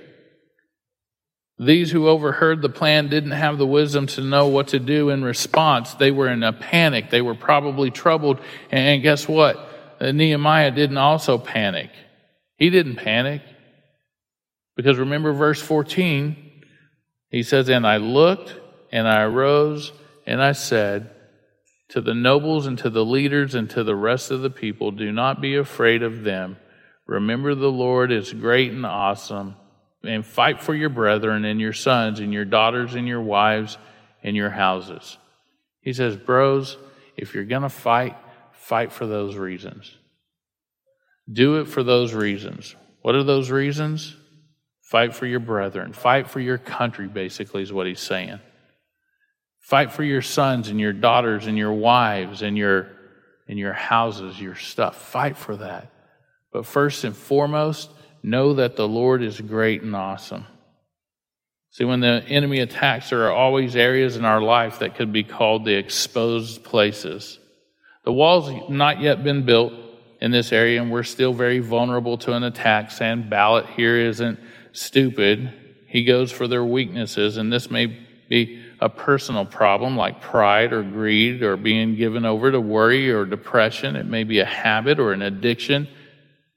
These 1.59 1.91
who 1.91 2.07
overheard 2.07 2.61
the 2.61 2.69
plan 2.69 3.09
didn't 3.09 3.31
have 3.31 3.57
the 3.57 3.67
wisdom 3.67 4.07
to 4.07 4.21
know 4.21 4.47
what 4.47 4.69
to 4.69 4.79
do 4.79 5.09
in 5.09 5.23
response. 5.23 5.93
They 5.93 6.09
were 6.09 6.29
in 6.29 6.41
a 6.41 6.53
panic. 6.53 7.09
They 7.09 7.21
were 7.21 7.35
probably 7.35 7.91
troubled. 7.91 8.39
And 8.71 9.03
guess 9.03 9.27
what? 9.27 9.59
Nehemiah 10.01 10.71
didn't 10.71 10.97
also 10.97 11.37
panic. 11.37 11.91
He 12.55 12.69
didn't 12.69 12.95
panic. 12.95 13.41
Because 14.79 14.97
remember 14.97 15.33
verse 15.33 15.61
14, 15.61 16.37
he 17.27 17.43
says, 17.43 17.67
And 17.67 17.85
I 17.85 17.97
looked 17.97 18.57
and 18.93 19.09
I 19.09 19.23
arose 19.23 19.91
and 20.25 20.41
I 20.41 20.53
said 20.53 21.09
to 21.89 21.99
the 21.99 22.13
nobles 22.13 22.65
and 22.65 22.77
to 22.77 22.89
the 22.89 23.03
leaders 23.03 23.55
and 23.55 23.69
to 23.71 23.83
the 23.83 23.93
rest 23.93 24.31
of 24.31 24.39
the 24.39 24.49
people, 24.49 24.91
Do 24.91 25.11
not 25.11 25.41
be 25.41 25.57
afraid 25.57 26.01
of 26.01 26.23
them. 26.23 26.55
Remember 27.07 27.55
the 27.55 27.69
Lord 27.69 28.09
is 28.13 28.31
great 28.31 28.71
and 28.71 28.85
awesome 28.85 29.57
and 30.05 30.25
fight 30.25 30.61
for 30.61 30.73
your 30.73 30.87
brethren 30.87 31.43
and 31.43 31.59
your 31.59 31.73
sons 31.73 32.21
and 32.21 32.31
your 32.31 32.45
daughters 32.45 32.95
and 32.95 33.05
your 33.05 33.21
wives 33.21 33.77
and 34.23 34.33
your 34.33 34.49
houses. 34.49 35.17
He 35.81 35.91
says, 35.91 36.15
Bros, 36.15 36.77
if 37.17 37.35
you're 37.35 37.43
going 37.43 37.63
to 37.63 37.69
fight, 37.69 38.15
fight 38.53 38.93
for 38.93 39.05
those 39.05 39.35
reasons. 39.35 39.93
Do 41.29 41.59
it 41.59 41.67
for 41.67 41.83
those 41.83 42.13
reasons. 42.13 42.77
What 43.01 43.15
are 43.15 43.25
those 43.25 43.51
reasons? 43.51 44.15
Fight 44.89 45.13
for 45.13 45.27
your 45.27 45.39
brethren. 45.39 45.93
Fight 45.93 46.31
for 46.31 46.39
your 46.39 46.57
country, 46.57 47.07
basically, 47.07 47.61
is 47.61 47.71
what 47.71 47.85
he's 47.85 47.99
saying. 47.99 48.39
Fight 49.59 49.91
for 49.91 50.03
your 50.03 50.23
sons 50.23 50.69
and 50.69 50.79
your 50.79 50.93
daughters 50.93 51.45
and 51.45 51.55
your 51.55 51.73
wives 51.73 52.41
and 52.41 52.57
your, 52.57 52.87
and 53.47 53.59
your 53.59 53.73
houses, 53.73 54.41
your 54.41 54.55
stuff. 54.55 54.95
Fight 54.95 55.37
for 55.37 55.57
that. 55.57 55.91
But 56.51 56.65
first 56.65 57.03
and 57.03 57.15
foremost, 57.15 57.91
know 58.23 58.55
that 58.55 58.77
the 58.77 58.87
Lord 58.87 59.21
is 59.21 59.39
great 59.39 59.83
and 59.83 59.95
awesome. 59.95 60.47
See, 61.69 61.85
when 61.85 61.99
the 61.99 62.23
enemy 62.27 62.59
attacks, 62.59 63.11
there 63.11 63.27
are 63.27 63.31
always 63.31 63.75
areas 63.75 64.17
in 64.17 64.25
our 64.25 64.41
life 64.41 64.79
that 64.79 64.95
could 64.95 65.13
be 65.13 65.23
called 65.23 65.65
the 65.65 65.75
exposed 65.75 66.63
places. 66.63 67.37
The 68.05 68.11
wall's 68.11 68.71
not 68.71 69.01
yet 69.01 69.23
been 69.23 69.45
built 69.45 69.71
in 70.19 70.31
this 70.31 70.51
area, 70.51 70.81
and 70.81 70.91
we're 70.91 71.03
still 71.03 71.31
very 71.31 71.59
vulnerable 71.59 72.17
to 72.17 72.33
an 72.33 72.41
attack. 72.41 72.89
Sanballat 72.89 73.67
here 73.67 73.95
isn't 73.95 74.39
stupid. 74.71 75.53
He 75.87 76.03
goes 76.03 76.31
for 76.31 76.47
their 76.47 76.63
weaknesses, 76.63 77.37
and 77.37 77.51
this 77.51 77.71
may 77.71 77.87
be 78.29 78.63
a 78.79 78.89
personal 78.89 79.45
problem 79.45 79.97
like 79.97 80.21
pride 80.21 80.71
or 80.71 80.83
greed 80.83 81.41
or 81.41 81.57
being 81.57 81.95
given 81.95 82.25
over 82.25 82.51
to 82.51 82.61
worry 82.61 83.11
or 83.11 83.25
depression. 83.25 83.95
It 83.95 84.05
may 84.05 84.23
be 84.23 84.39
a 84.39 84.45
habit 84.45 84.99
or 84.99 85.11
an 85.11 85.21
addiction 85.21 85.87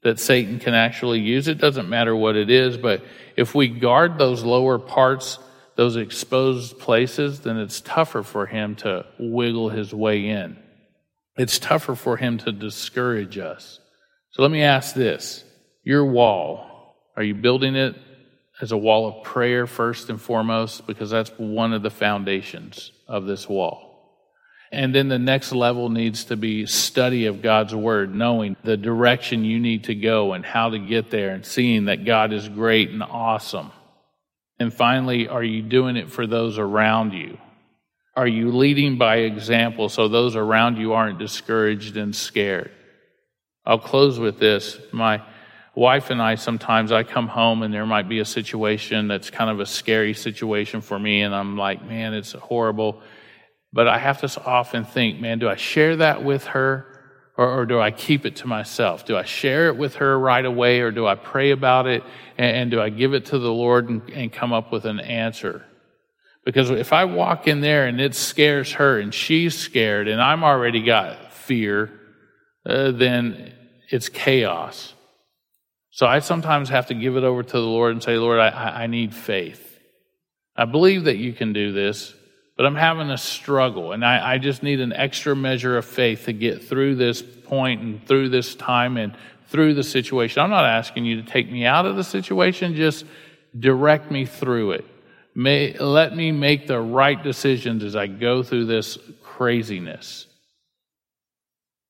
that 0.03 0.21
Satan 0.21 0.59
can 0.59 0.75
actually 0.75 1.21
use. 1.21 1.49
It 1.49 1.59
doesn't 1.59 1.89
matter 1.89 2.15
what 2.15 2.37
it 2.37 2.51
is, 2.51 2.77
but 2.77 3.03
if 3.37 3.55
we 3.55 3.69
guard 3.69 4.19
those 4.19 4.43
lower 4.43 4.79
parts, 4.79 5.39
those 5.77 5.97
exposed 5.97 6.79
places, 6.79 7.41
then 7.41 7.57
it's 7.57 7.81
tougher 7.81 8.23
for 8.23 8.47
him 8.47 8.77
to 8.77 9.07
wiggle 9.19 9.71
his 9.71 9.95
way 9.95 10.29
in. 10.29 10.59
It's 11.37 11.59
tougher 11.59 11.95
for 11.95 12.17
him 12.17 12.39
to 12.39 12.53
discourage 12.53 13.39
us. 13.39 13.81
So 14.33 14.43
let 14.43 14.51
me 14.51 14.63
ask 14.63 14.95
this 14.95 15.45
your 15.83 16.05
wall, 16.05 16.72
are 17.17 17.23
you 17.23 17.35
building 17.35 17.75
it 17.75 17.97
as 18.61 18.73
a 18.73 18.77
wall 18.77 19.07
of 19.07 19.25
prayer 19.25 19.67
first 19.67 20.11
and 20.11 20.21
foremost? 20.21 20.87
Because 20.87 21.11
that's 21.11 21.31
one 21.37 21.73
of 21.73 21.83
the 21.83 21.91
foundations 21.91 22.93
of 23.07 23.27
this 23.27 23.49
wall. 23.49 23.93
And 24.73 24.95
then 24.95 25.09
the 25.09 25.19
next 25.19 25.53
level 25.53 25.91
needs 25.91 26.25
to 26.25 26.37
be 26.37 26.65
study 26.65 27.27
of 27.27 27.43
God's 27.43 27.75
word, 27.75 28.15
knowing 28.15 28.57
the 28.65 28.79
direction 28.79 29.45
you 29.45 29.61
need 29.61 29.85
to 29.85 29.95
go 29.95 30.33
and 30.33 30.47
how 30.47 30.71
to 30.71 30.79
get 30.79 31.11
there 31.11 31.35
and 31.35 31.45
seeing 31.45 31.85
that 31.85 32.07
God 32.07 32.33
is 32.33 32.49
great 32.49 32.89
and 32.89 33.03
awesome. 33.03 33.71
And 34.59 34.73
finally, 34.73 35.29
are 35.29 35.43
you 35.43 35.61
doing 35.61 35.97
it 35.97 36.11
for 36.11 36.27
those 36.27 36.57
around 36.57 37.13
you? 37.13 37.37
Are 38.17 38.27
you 38.27 38.51
leading 38.53 38.97
by 38.97 39.17
example 39.17 39.91
so 39.91 40.09
those 40.09 40.37
around 40.37 40.79
you 40.79 40.95
aren't 40.95 41.19
discouraged 41.19 41.99
and 41.99 42.17
scared? 42.17 42.71
I'll 43.67 43.79
close 43.79 44.19
with 44.19 44.39
this. 44.39 44.79
My 44.91 45.23
wife 45.75 46.11
and 46.11 46.21
I 46.21 46.35
sometimes 46.35 46.93
I 46.93 47.03
come 47.03 47.29
home 47.29 47.63
and 47.63 47.73
there 47.73 47.87
might 47.87 48.09
be 48.09 48.19
a 48.19 48.25
situation 48.25 49.09
that's 49.09 49.31
kind 49.31 49.51
of 49.51 49.61
a 49.61 49.67
scary 49.67 50.15
situation 50.15 50.81
for 50.81 50.99
me 50.99 51.23
and 51.23 51.35
I'm 51.35 51.57
like, 51.57 51.85
man, 51.85 52.15
it's 52.15 52.33
horrible. 52.33 53.01
But 53.73 53.89
I 53.89 53.99
have 53.99 54.21
to 54.21 54.45
often 54.45 54.85
think, 54.85 55.21
man, 55.21 55.39
do 55.39 55.49
I 55.49 55.57
share 55.57 55.97
that 55.97 56.23
with 56.23 56.45
her 56.47 56.87
or, 57.39 57.61
or, 57.61 57.67
do 57.67 57.81
I 57.81 57.91
keep 57.91 58.27
it 58.27 58.37
to 58.37 58.47
myself? 58.47 59.07
Do 59.07 59.17
I 59.17 59.25
share 59.25 59.69
it 59.69 59.79
with 59.79 59.95
her 59.97 60.19
right 60.19 60.45
away 60.45 60.81
or 60.81 60.91
do 60.91 61.07
I 61.07 61.15
pray 61.15 61.51
about 61.51 61.87
it 61.87 62.05
and, 62.37 62.57
and 62.57 62.71
do 62.71 62.79
I 62.79 62.91
give 62.91 63.15
it 63.15 63.25
to 63.27 63.39
the 63.39 63.51
Lord 63.51 63.89
and, 63.89 64.03
and 64.11 64.31
come 64.31 64.53
up 64.53 64.71
with 64.71 64.85
an 64.85 65.01
answer? 65.01 65.65
Because 66.45 66.69
if 66.69 66.93
I 66.93 67.07
walk 67.07 67.49
in 67.49 67.63
there 67.63 67.87
and 67.87 68.01
it 68.03 68.15
scares 68.15 68.73
her 68.73 68.99
and 68.99 69.15
she's 69.15 69.57
scared 69.57 70.09
and 70.09 70.21
I'm 70.21 70.45
already 70.45 70.83
got 70.83 71.33
fear, 71.33 71.91
uh, 72.67 72.91
then 72.91 73.55
it's 73.89 74.11
chaos. 74.11 74.93
So 75.93 76.07
I 76.07 76.21
sometimes 76.21 76.71
have 76.71 76.87
to 76.87 76.95
give 76.95 77.19
it 77.19 77.23
over 77.23 77.43
to 77.43 77.53
the 77.53 77.61
Lord 77.61 77.93
and 77.93 78.03
say, 78.03 78.17
Lord, 78.17 78.41
I, 78.41 78.85
I 78.85 78.87
need 78.87 79.15
faith. 79.15 79.79
I 80.57 80.65
believe 80.65 81.05
that 81.05 81.19
you 81.19 81.35
can 81.35 81.53
do 81.53 81.73
this, 81.73 82.15
but 82.57 82.65
I'm 82.65 82.75
having 82.75 83.11
a 83.11 83.19
struggle, 83.19 83.93
and 83.93 84.05
I, 84.05 84.35
I, 84.35 84.39
just 84.39 84.63
need 84.63 84.81
an 84.81 84.95
extra 84.95 85.37
measure 85.37 85.77
of 85.77 85.85
faith 85.85 86.25
to 86.27 86.33
get 86.33 86.65
through 86.65 86.97
this 86.97 87.23
point 87.23 87.83
and 87.83 88.07
through 88.07 88.31
this 88.31 88.55
time 88.55 88.97
and 88.97 89.15
through 89.49 89.75
the 89.75 89.83
situation. 89.83 90.43
I'm 90.43 90.51
not 90.51 90.65
asking 90.65 91.05
you 91.05 91.23
to 91.23 91.31
take 91.31 91.51
me 91.51 91.67
out 91.67 91.85
of 91.85 91.97
the 91.97 92.05
situation, 92.05 92.75
just 92.75 93.05
direct 93.59 94.11
me 94.11 94.25
through 94.25 94.73
it. 94.73 94.87
May, 95.35 95.77
let 95.79 96.17
me 96.17 96.33
make 96.33 96.67
the 96.67 96.81
right 96.81 97.23
decisions 97.23 97.85
as 97.85 97.97
I 97.97 98.07
go 98.07 98.43
through 98.43 98.67
this 98.67 98.99
craziness. 99.23 100.27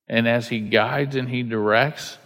And 0.08 0.26
as 0.26 0.48
He 0.48 0.60
guides 0.60 1.14
and 1.14 1.28
He 1.28 1.44
directs, 1.44 2.18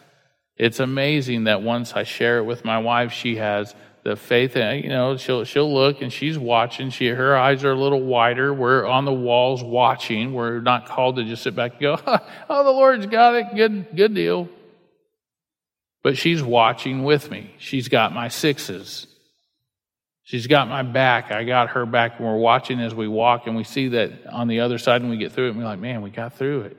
it's 0.57 0.81
amazing 0.81 1.45
that 1.45 1.63
once 1.63 1.93
I 1.93 2.05
share 2.05 2.39
it 2.39 2.45
with 2.45 2.65
my 2.65 2.79
wife, 2.79 3.13
she 3.13 3.37
has 3.37 3.75
the 4.05 4.17
faith. 4.17 4.57
And, 4.57 4.83
you 4.83 4.89
know, 4.89 5.17
she'll 5.17 5.45
she'll 5.45 5.73
look 5.73 6.01
and 6.01 6.13
she's 6.13 6.39
watching. 6.39 6.91
She 6.91 7.09
her 7.09 7.37
eyes 7.37 7.65
are 7.65 7.73
a 7.73 7.79
little 7.79 8.03
wider. 8.03 8.55
We're 8.55 8.87
on 8.87 9.05
the 9.05 9.13
walls 9.13 9.63
watching. 9.63 10.33
We're 10.33 10.61
not 10.61 10.87
called 10.87 11.17
to 11.17 11.25
just 11.25 11.43
sit 11.43 11.55
back 11.55 11.73
and 11.73 11.81
go, 11.81 11.99
"Oh, 12.49 12.65
the 12.65 12.71
Lord's 12.71 13.07
got 13.07 13.35
it. 13.35 13.55
Good 13.55 13.95
good 13.95 14.15
deal." 14.15 14.49
But 16.03 16.17
she's 16.17 16.43
watching 16.43 17.03
with 17.03 17.31
me. 17.31 17.51
She's 17.59 17.89
got 17.89 18.15
my 18.15 18.29
sixes. 18.29 19.09
She's 20.23 20.47
got 20.47 20.69
my 20.69 20.83
back. 20.83 21.31
I 21.31 21.45
got 21.45 21.71
her 21.71 21.85
back. 21.85 22.19
And 22.19 22.27
we're 22.27 22.37
watching 22.37 22.81
as 22.81 22.95
we 22.95 23.09
walk, 23.09 23.47
and 23.47 23.57
we 23.57 23.65
see 23.65 23.89
that 23.89 24.27
on 24.29 24.49
the 24.49 24.61
other 24.61 24.79
side, 24.79 25.01
and 25.01 25.11
we 25.11 25.17
get 25.17 25.33
through 25.33 25.47
it, 25.47 25.51
and 25.51 25.59
we're 25.59 25.65
like, 25.65 25.81
man, 25.81 26.03
we 26.03 26.11
got 26.11 26.35
through 26.35 26.63
it. 26.63 26.77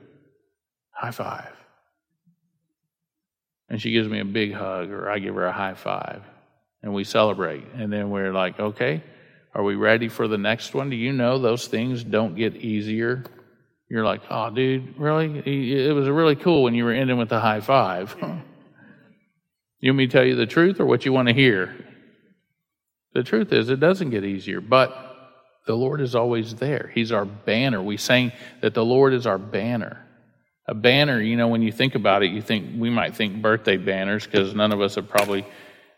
High 0.91 1.11
five. 1.11 1.53
And 3.69 3.81
she 3.81 3.91
gives 3.91 4.07
me 4.07 4.19
a 4.19 4.25
big 4.25 4.53
hug, 4.53 4.89
or 4.89 5.09
I 5.09 5.19
give 5.19 5.35
her 5.35 5.45
a 5.45 5.51
high 5.51 5.73
five, 5.73 6.23
and 6.81 6.93
we 6.93 7.03
celebrate. 7.03 7.65
And 7.75 7.91
then 7.91 8.09
we're 8.09 8.31
like, 8.31 8.59
okay, 8.59 9.03
are 9.53 9.63
we 9.63 9.75
ready 9.75 10.07
for 10.07 10.27
the 10.27 10.37
next 10.37 10.73
one? 10.73 10.89
Do 10.89 10.95
you 10.95 11.11
know 11.11 11.39
those 11.39 11.67
things 11.67 12.03
don't 12.03 12.35
get 12.35 12.55
easier? 12.55 13.23
You're 13.89 14.05
like, 14.05 14.21
oh, 14.29 14.49
dude, 14.49 14.97
really? 14.97 15.39
It 15.39 15.93
was 15.93 16.07
really 16.07 16.35
cool 16.35 16.63
when 16.63 16.75
you 16.75 16.85
were 16.85 16.91
ending 16.91 17.17
with 17.17 17.29
the 17.29 17.39
high 17.39 17.61
five. 17.61 18.15
you 19.79 19.91
want 19.91 19.97
me 19.97 20.07
to 20.07 20.11
tell 20.11 20.25
you 20.25 20.35
the 20.35 20.45
truth 20.45 20.79
or 20.79 20.85
what 20.85 21.05
you 21.05 21.13
want 21.13 21.27
to 21.27 21.33
hear? 21.33 21.75
The 23.13 23.23
truth 23.23 23.51
is, 23.51 23.69
it 23.69 23.79
doesn't 23.79 24.11
get 24.11 24.23
easier, 24.23 24.61
but 24.61 25.07
the 25.65 25.75
Lord 25.75 26.01
is 26.01 26.15
always 26.15 26.55
there. 26.55 26.91
He's 26.93 27.11
our 27.11 27.25
banner. 27.25 27.81
We 27.81 27.97
sang 27.97 28.31
that 28.61 28.73
the 28.73 28.85
Lord 28.85 29.13
is 29.13 29.25
our 29.25 29.37
banner. 29.37 30.06
A 30.67 30.73
banner, 30.73 31.21
you 31.21 31.37
know, 31.37 31.47
when 31.47 31.61
you 31.61 31.71
think 31.71 31.95
about 31.95 32.23
it, 32.23 32.31
you 32.31 32.41
think 32.41 32.77
we 32.77 32.89
might 32.89 33.15
think 33.15 33.41
birthday 33.41 33.77
banners 33.77 34.25
because 34.25 34.53
none 34.53 34.73
of 34.73 34.81
us 34.81 34.95
have 34.95 35.07
probably, 35.07 35.45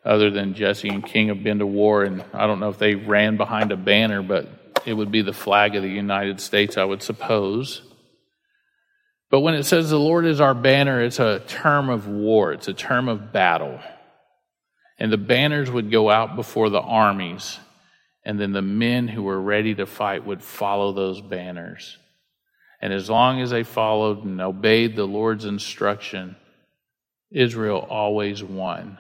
other 0.06 0.30
than 0.30 0.54
Jesse 0.54 0.90
and 0.90 1.04
King, 1.04 1.30
have 1.30 1.44
been 1.44 1.60
to 1.60 1.66
war. 1.66 2.04
And 2.04 2.24
I 2.34 2.46
don't 2.46 2.60
know 2.60 2.70
if 2.70 2.78
they 2.78 2.94
ran 2.94 3.36
behind 3.36 3.72
a 3.72 3.78
banner, 3.78 4.22
but 4.22 4.48
it 4.86 4.94
would 4.94 5.12
be 5.12 5.24
the 5.24 5.34
flag 5.34 5.76
of 5.76 5.82
the 5.82 5.90
United 5.90 6.40
States, 6.40 6.78
I 6.78 6.84
would 6.84 7.02
suppose. 7.02 7.82
But 9.32 9.42
when 9.42 9.54
it 9.54 9.64
says 9.64 9.90
the 9.90 10.00
Lord 10.00 10.26
is 10.26 10.42
our 10.42 10.54
banner, 10.54 11.02
it's 11.02 11.20
a 11.20 11.40
term 11.48 11.90
of 11.90 12.08
war, 12.08 12.52
it's 12.54 12.68
a 12.68 12.74
term 12.74 13.08
of 13.08 13.32
battle. 13.32 13.80
And 14.98 15.12
the 15.12 15.18
banners 15.18 15.72
would 15.72 15.92
go 15.92 16.10
out 16.10 16.36
before 16.36 16.70
the 16.70 16.82
armies, 16.82 17.60
and 18.24 18.40
then 18.40 18.52
the 18.52 18.62
men 18.62 19.08
who 19.08 19.24
were 19.24 19.40
ready 19.40 19.74
to 19.76 19.86
fight 19.86 20.26
would 20.26 20.44
follow 20.44 20.92
those 20.92 21.22
banners. 21.22 21.98
And 22.82 22.94
as 22.94 23.10
long 23.10 23.42
as 23.42 23.50
they 23.50 23.64
followed 23.64 24.24
and 24.24 24.40
obeyed 24.40 24.96
the 24.96 25.06
Lord's 25.06 25.46
instruction, 25.46 26.36
Israel 27.32 27.86
always 27.90 28.44
won. 28.44 28.98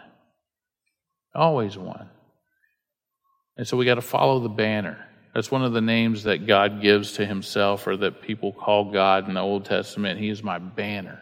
Always 1.33 1.77
won. 1.77 2.09
And 3.57 3.67
so 3.67 3.77
we 3.77 3.85
got 3.85 3.95
to 3.95 4.01
follow 4.01 4.39
the 4.39 4.49
banner. 4.49 5.05
That's 5.33 5.51
one 5.51 5.63
of 5.63 5.73
the 5.73 5.81
names 5.81 6.23
that 6.23 6.47
God 6.47 6.81
gives 6.81 7.13
to 7.13 7.25
himself 7.25 7.87
or 7.87 7.95
that 7.97 8.21
people 8.21 8.51
call 8.51 8.91
God 8.91 9.27
in 9.27 9.35
the 9.35 9.41
Old 9.41 9.65
Testament. 9.65 10.19
He 10.19 10.29
is 10.29 10.43
my 10.43 10.59
banner. 10.59 11.21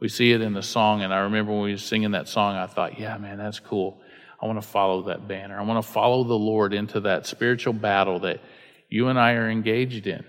We 0.00 0.08
see 0.08 0.32
it 0.32 0.40
in 0.40 0.52
the 0.52 0.62
song, 0.62 1.02
and 1.02 1.14
I 1.14 1.20
remember 1.20 1.52
when 1.52 1.62
we 1.62 1.70
were 1.70 1.78
singing 1.78 2.10
that 2.10 2.26
song, 2.26 2.56
I 2.56 2.66
thought, 2.66 2.98
yeah, 2.98 3.16
man, 3.18 3.38
that's 3.38 3.60
cool. 3.60 4.00
I 4.40 4.46
want 4.46 4.60
to 4.60 4.66
follow 4.66 5.02
that 5.04 5.28
banner. 5.28 5.56
I 5.56 5.62
want 5.62 5.84
to 5.84 5.92
follow 5.92 6.24
the 6.24 6.34
Lord 6.34 6.74
into 6.74 6.98
that 7.00 7.26
spiritual 7.26 7.72
battle 7.72 8.18
that 8.20 8.40
you 8.88 9.06
and 9.06 9.18
I 9.18 9.34
are 9.34 9.48
engaged 9.48 10.08
in. 10.08 10.24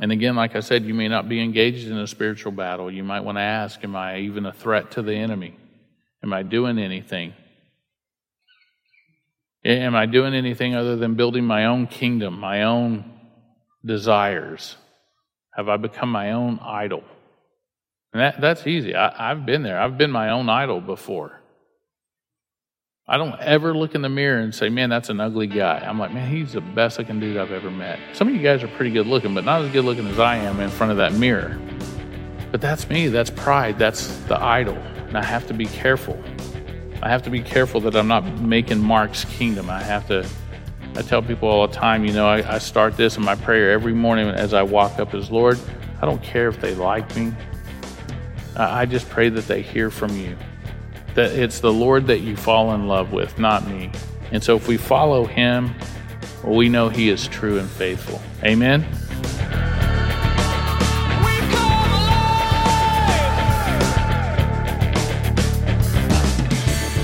And 0.00 0.10
again, 0.10 0.34
like 0.34 0.56
I 0.56 0.60
said, 0.60 0.84
you 0.84 0.94
may 0.94 1.08
not 1.08 1.28
be 1.28 1.40
engaged 1.40 1.88
in 1.88 1.96
a 1.98 2.06
spiritual 2.06 2.52
battle. 2.52 2.90
You 2.90 3.04
might 3.04 3.20
want 3.20 3.38
to 3.38 3.42
ask, 3.42 3.82
Am 3.84 3.94
I 3.94 4.18
even 4.18 4.46
a 4.46 4.52
threat 4.52 4.92
to 4.92 5.02
the 5.02 5.14
enemy? 5.14 5.56
Am 6.22 6.32
I 6.32 6.42
doing 6.42 6.78
anything? 6.78 7.34
Am 9.64 9.94
I 9.94 10.06
doing 10.06 10.34
anything 10.34 10.74
other 10.74 10.96
than 10.96 11.14
building 11.14 11.44
my 11.44 11.66
own 11.66 11.86
kingdom, 11.86 12.38
my 12.38 12.64
own 12.64 13.18
desires? 13.84 14.76
Have 15.54 15.68
I 15.68 15.76
become 15.76 16.10
my 16.10 16.32
own 16.32 16.58
idol? 16.60 17.04
And 18.12 18.20
that, 18.20 18.40
that's 18.40 18.66
easy. 18.66 18.94
I, 18.94 19.30
I've 19.30 19.46
been 19.46 19.62
there. 19.62 19.80
I've 19.80 19.96
been 19.96 20.10
my 20.10 20.30
own 20.30 20.48
idol 20.48 20.80
before. 20.80 21.40
I 23.06 23.18
don't 23.18 23.38
ever 23.38 23.74
look 23.74 23.94
in 23.94 24.00
the 24.00 24.08
mirror 24.08 24.38
and 24.38 24.54
say, 24.54 24.70
man, 24.70 24.88
that's 24.88 25.10
an 25.10 25.20
ugly 25.20 25.46
guy. 25.46 25.78
I'm 25.78 25.98
like, 25.98 26.14
man, 26.14 26.26
he's 26.26 26.54
the 26.54 26.62
best 26.62 26.98
looking 26.98 27.20
dude 27.20 27.36
I've 27.36 27.52
ever 27.52 27.70
met. 27.70 27.98
Some 28.14 28.28
of 28.28 28.34
you 28.34 28.40
guys 28.40 28.62
are 28.62 28.68
pretty 28.68 28.92
good 28.92 29.06
looking, 29.06 29.34
but 29.34 29.44
not 29.44 29.60
as 29.60 29.70
good 29.72 29.84
looking 29.84 30.06
as 30.06 30.18
I 30.18 30.36
am 30.36 30.58
in 30.58 30.70
front 30.70 30.90
of 30.90 30.96
that 30.96 31.12
mirror. 31.12 31.60
But 32.50 32.62
that's 32.62 32.88
me. 32.88 33.08
That's 33.08 33.28
pride. 33.28 33.78
That's 33.78 34.16
the 34.20 34.42
idol. 34.42 34.76
And 35.06 35.18
I 35.18 35.22
have 35.22 35.46
to 35.48 35.52
be 35.52 35.66
careful. 35.66 36.18
I 37.02 37.10
have 37.10 37.22
to 37.24 37.30
be 37.30 37.42
careful 37.42 37.78
that 37.82 37.94
I'm 37.94 38.08
not 38.08 38.24
making 38.40 38.78
Mark's 38.78 39.26
kingdom. 39.26 39.68
I 39.68 39.82
have 39.82 40.08
to, 40.08 40.26
I 40.96 41.02
tell 41.02 41.20
people 41.20 41.50
all 41.50 41.68
the 41.68 41.74
time, 41.74 42.06
you 42.06 42.14
know, 42.14 42.26
I, 42.26 42.54
I 42.54 42.56
start 42.56 42.96
this 42.96 43.18
in 43.18 43.22
my 43.22 43.34
prayer 43.34 43.70
every 43.72 43.92
morning 43.92 44.28
as 44.28 44.54
I 44.54 44.62
walk 44.62 44.98
up 44.98 45.12
as 45.12 45.30
Lord, 45.30 45.60
I 46.00 46.06
don't 46.06 46.22
care 46.22 46.48
if 46.48 46.58
they 46.58 46.74
like 46.74 47.14
me. 47.14 47.34
I, 48.56 48.80
I 48.80 48.86
just 48.86 49.10
pray 49.10 49.28
that 49.28 49.46
they 49.46 49.60
hear 49.60 49.90
from 49.90 50.16
you 50.18 50.38
that 51.14 51.32
it's 51.32 51.60
the 51.60 51.72
Lord 51.72 52.06
that 52.08 52.20
you 52.20 52.36
fall 52.36 52.74
in 52.74 52.86
love 52.86 53.12
with, 53.12 53.38
not 53.38 53.66
me. 53.66 53.90
And 54.32 54.42
so 54.42 54.56
if 54.56 54.66
we 54.68 54.76
follow 54.76 55.24
him, 55.24 55.74
well, 56.42 56.56
we 56.56 56.68
know 56.68 56.88
he 56.88 57.08
is 57.08 57.28
true 57.28 57.58
and 57.58 57.68
faithful. 57.68 58.20
Amen. 58.42 58.84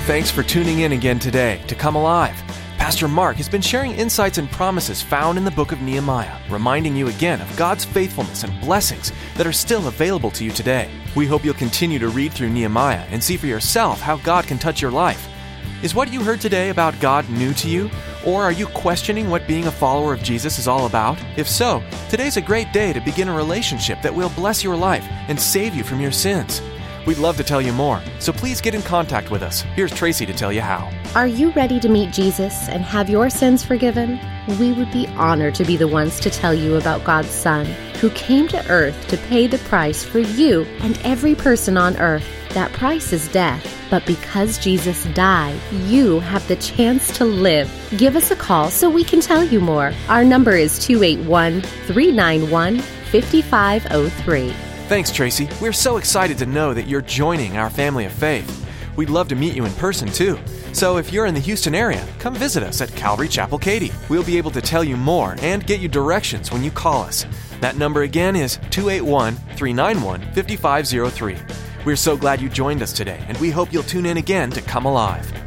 Thanks 0.05 0.29
for 0.29 0.43
tuning 0.43 0.79
in 0.79 0.91
again 0.91 1.19
today 1.19 1.61
to 1.67 1.75
Come 1.75 1.95
Alive. 1.95 2.50
Pastor 2.91 3.07
Mark 3.07 3.37
has 3.37 3.47
been 3.47 3.61
sharing 3.61 3.93
insights 3.93 4.37
and 4.37 4.51
promises 4.51 5.01
found 5.01 5.37
in 5.37 5.45
the 5.45 5.51
book 5.51 5.71
of 5.71 5.81
Nehemiah, 5.81 6.37
reminding 6.49 6.93
you 6.93 7.07
again 7.07 7.39
of 7.39 7.55
God's 7.55 7.85
faithfulness 7.85 8.43
and 8.43 8.59
blessings 8.59 9.13
that 9.37 9.47
are 9.47 9.53
still 9.53 9.87
available 9.87 10.29
to 10.31 10.43
you 10.43 10.51
today. 10.51 10.91
We 11.15 11.25
hope 11.25 11.45
you'll 11.45 11.53
continue 11.53 11.99
to 11.99 12.09
read 12.09 12.33
through 12.33 12.49
Nehemiah 12.49 13.07
and 13.09 13.23
see 13.23 13.37
for 13.37 13.47
yourself 13.47 14.01
how 14.01 14.17
God 14.17 14.45
can 14.45 14.59
touch 14.59 14.81
your 14.81 14.91
life. 14.91 15.25
Is 15.81 15.95
what 15.95 16.11
you 16.11 16.21
heard 16.21 16.41
today 16.41 16.69
about 16.69 16.99
God 16.99 17.29
new 17.29 17.53
to 17.53 17.69
you? 17.69 17.89
Or 18.25 18.43
are 18.43 18.51
you 18.51 18.67
questioning 18.67 19.29
what 19.29 19.47
being 19.47 19.67
a 19.67 19.71
follower 19.71 20.13
of 20.13 20.21
Jesus 20.21 20.59
is 20.59 20.67
all 20.67 20.85
about? 20.85 21.17
If 21.37 21.47
so, 21.47 21.81
today's 22.09 22.35
a 22.35 22.41
great 22.41 22.73
day 22.73 22.91
to 22.91 22.99
begin 22.99 23.29
a 23.29 23.33
relationship 23.33 24.01
that 24.01 24.13
will 24.13 24.31
bless 24.31 24.65
your 24.65 24.75
life 24.75 25.07
and 25.29 25.39
save 25.39 25.75
you 25.75 25.85
from 25.85 26.01
your 26.01 26.11
sins. 26.11 26.61
We'd 27.07 27.17
love 27.17 27.35
to 27.37 27.43
tell 27.43 27.61
you 27.61 27.73
more, 27.73 27.99
so 28.19 28.31
please 28.31 28.61
get 28.61 28.75
in 28.75 28.83
contact 28.83 29.31
with 29.31 29.41
us. 29.41 29.61
Here's 29.75 29.91
Tracy 29.91 30.23
to 30.27 30.33
tell 30.33 30.53
you 30.53 30.61
how. 30.61 30.91
Are 31.15 31.25
you 31.25 31.49
ready 31.51 31.79
to 31.79 31.89
meet 31.89 32.13
Jesus 32.13 32.69
and 32.69 32.83
have 32.83 33.09
your 33.09 33.27
sins 33.29 33.63
forgiven? 33.63 34.19
We 34.59 34.71
would 34.73 34.91
be 34.91 35.07
honored 35.07 35.55
to 35.55 35.65
be 35.65 35.77
the 35.77 35.87
ones 35.87 36.19
to 36.19 36.29
tell 36.29 36.53
you 36.53 36.75
about 36.75 37.03
God's 37.03 37.31
Son, 37.31 37.65
who 37.99 38.11
came 38.11 38.47
to 38.49 38.69
earth 38.69 39.07
to 39.07 39.17
pay 39.17 39.47
the 39.47 39.57
price 39.59 40.03
for 40.03 40.19
you 40.19 40.61
and 40.81 40.99
every 41.03 41.33
person 41.33 41.75
on 41.75 41.97
earth. 41.97 42.27
That 42.53 42.71
price 42.73 43.13
is 43.13 43.27
death. 43.29 43.65
But 43.89 44.05
because 44.05 44.59
Jesus 44.59 45.05
died, 45.15 45.59
you 45.87 46.19
have 46.19 46.47
the 46.47 46.55
chance 46.57 47.17
to 47.17 47.25
live. 47.25 47.69
Give 47.97 48.15
us 48.15 48.29
a 48.29 48.35
call 48.35 48.69
so 48.69 48.89
we 48.89 49.03
can 49.03 49.21
tell 49.21 49.43
you 49.43 49.59
more. 49.59 49.91
Our 50.07 50.23
number 50.23 50.51
is 50.51 50.77
281 50.79 51.61
391 51.61 52.79
5503. 52.79 54.70
Thanks, 54.91 55.09
Tracy. 55.09 55.47
We're 55.61 55.71
so 55.71 55.95
excited 55.95 56.37
to 56.39 56.45
know 56.45 56.73
that 56.73 56.85
you're 56.85 57.01
joining 57.01 57.55
our 57.55 57.69
family 57.69 58.03
of 58.03 58.11
faith. 58.11 58.69
We'd 58.97 59.09
love 59.09 59.29
to 59.29 59.35
meet 59.35 59.55
you 59.55 59.63
in 59.63 59.71
person 59.75 60.09
too. 60.09 60.37
So 60.73 60.97
if 60.97 61.13
you're 61.13 61.27
in 61.27 61.33
the 61.33 61.39
Houston 61.39 61.73
area, 61.73 62.05
come 62.19 62.35
visit 62.35 62.61
us 62.61 62.81
at 62.81 62.93
Calvary 62.93 63.29
Chapel 63.29 63.57
Katy. 63.57 63.93
We'll 64.09 64.25
be 64.25 64.37
able 64.37 64.51
to 64.51 64.59
tell 64.59 64.83
you 64.83 64.97
more 64.97 65.37
and 65.39 65.65
get 65.65 65.79
you 65.79 65.87
directions 65.87 66.51
when 66.51 66.61
you 66.61 66.71
call 66.71 67.03
us. 67.03 67.25
That 67.61 67.77
number 67.77 68.01
again 68.01 68.35
is 68.35 68.57
281 68.71 69.35
391 69.55 70.23
5503. 70.33 71.37
We're 71.85 71.95
so 71.95 72.17
glad 72.17 72.41
you 72.41 72.49
joined 72.49 72.81
us 72.81 72.91
today, 72.91 73.23
and 73.29 73.37
we 73.37 73.49
hope 73.49 73.71
you'll 73.71 73.83
tune 73.83 74.05
in 74.05 74.17
again 74.17 74.49
to 74.51 74.61
Come 74.61 74.83
Alive. 74.83 75.40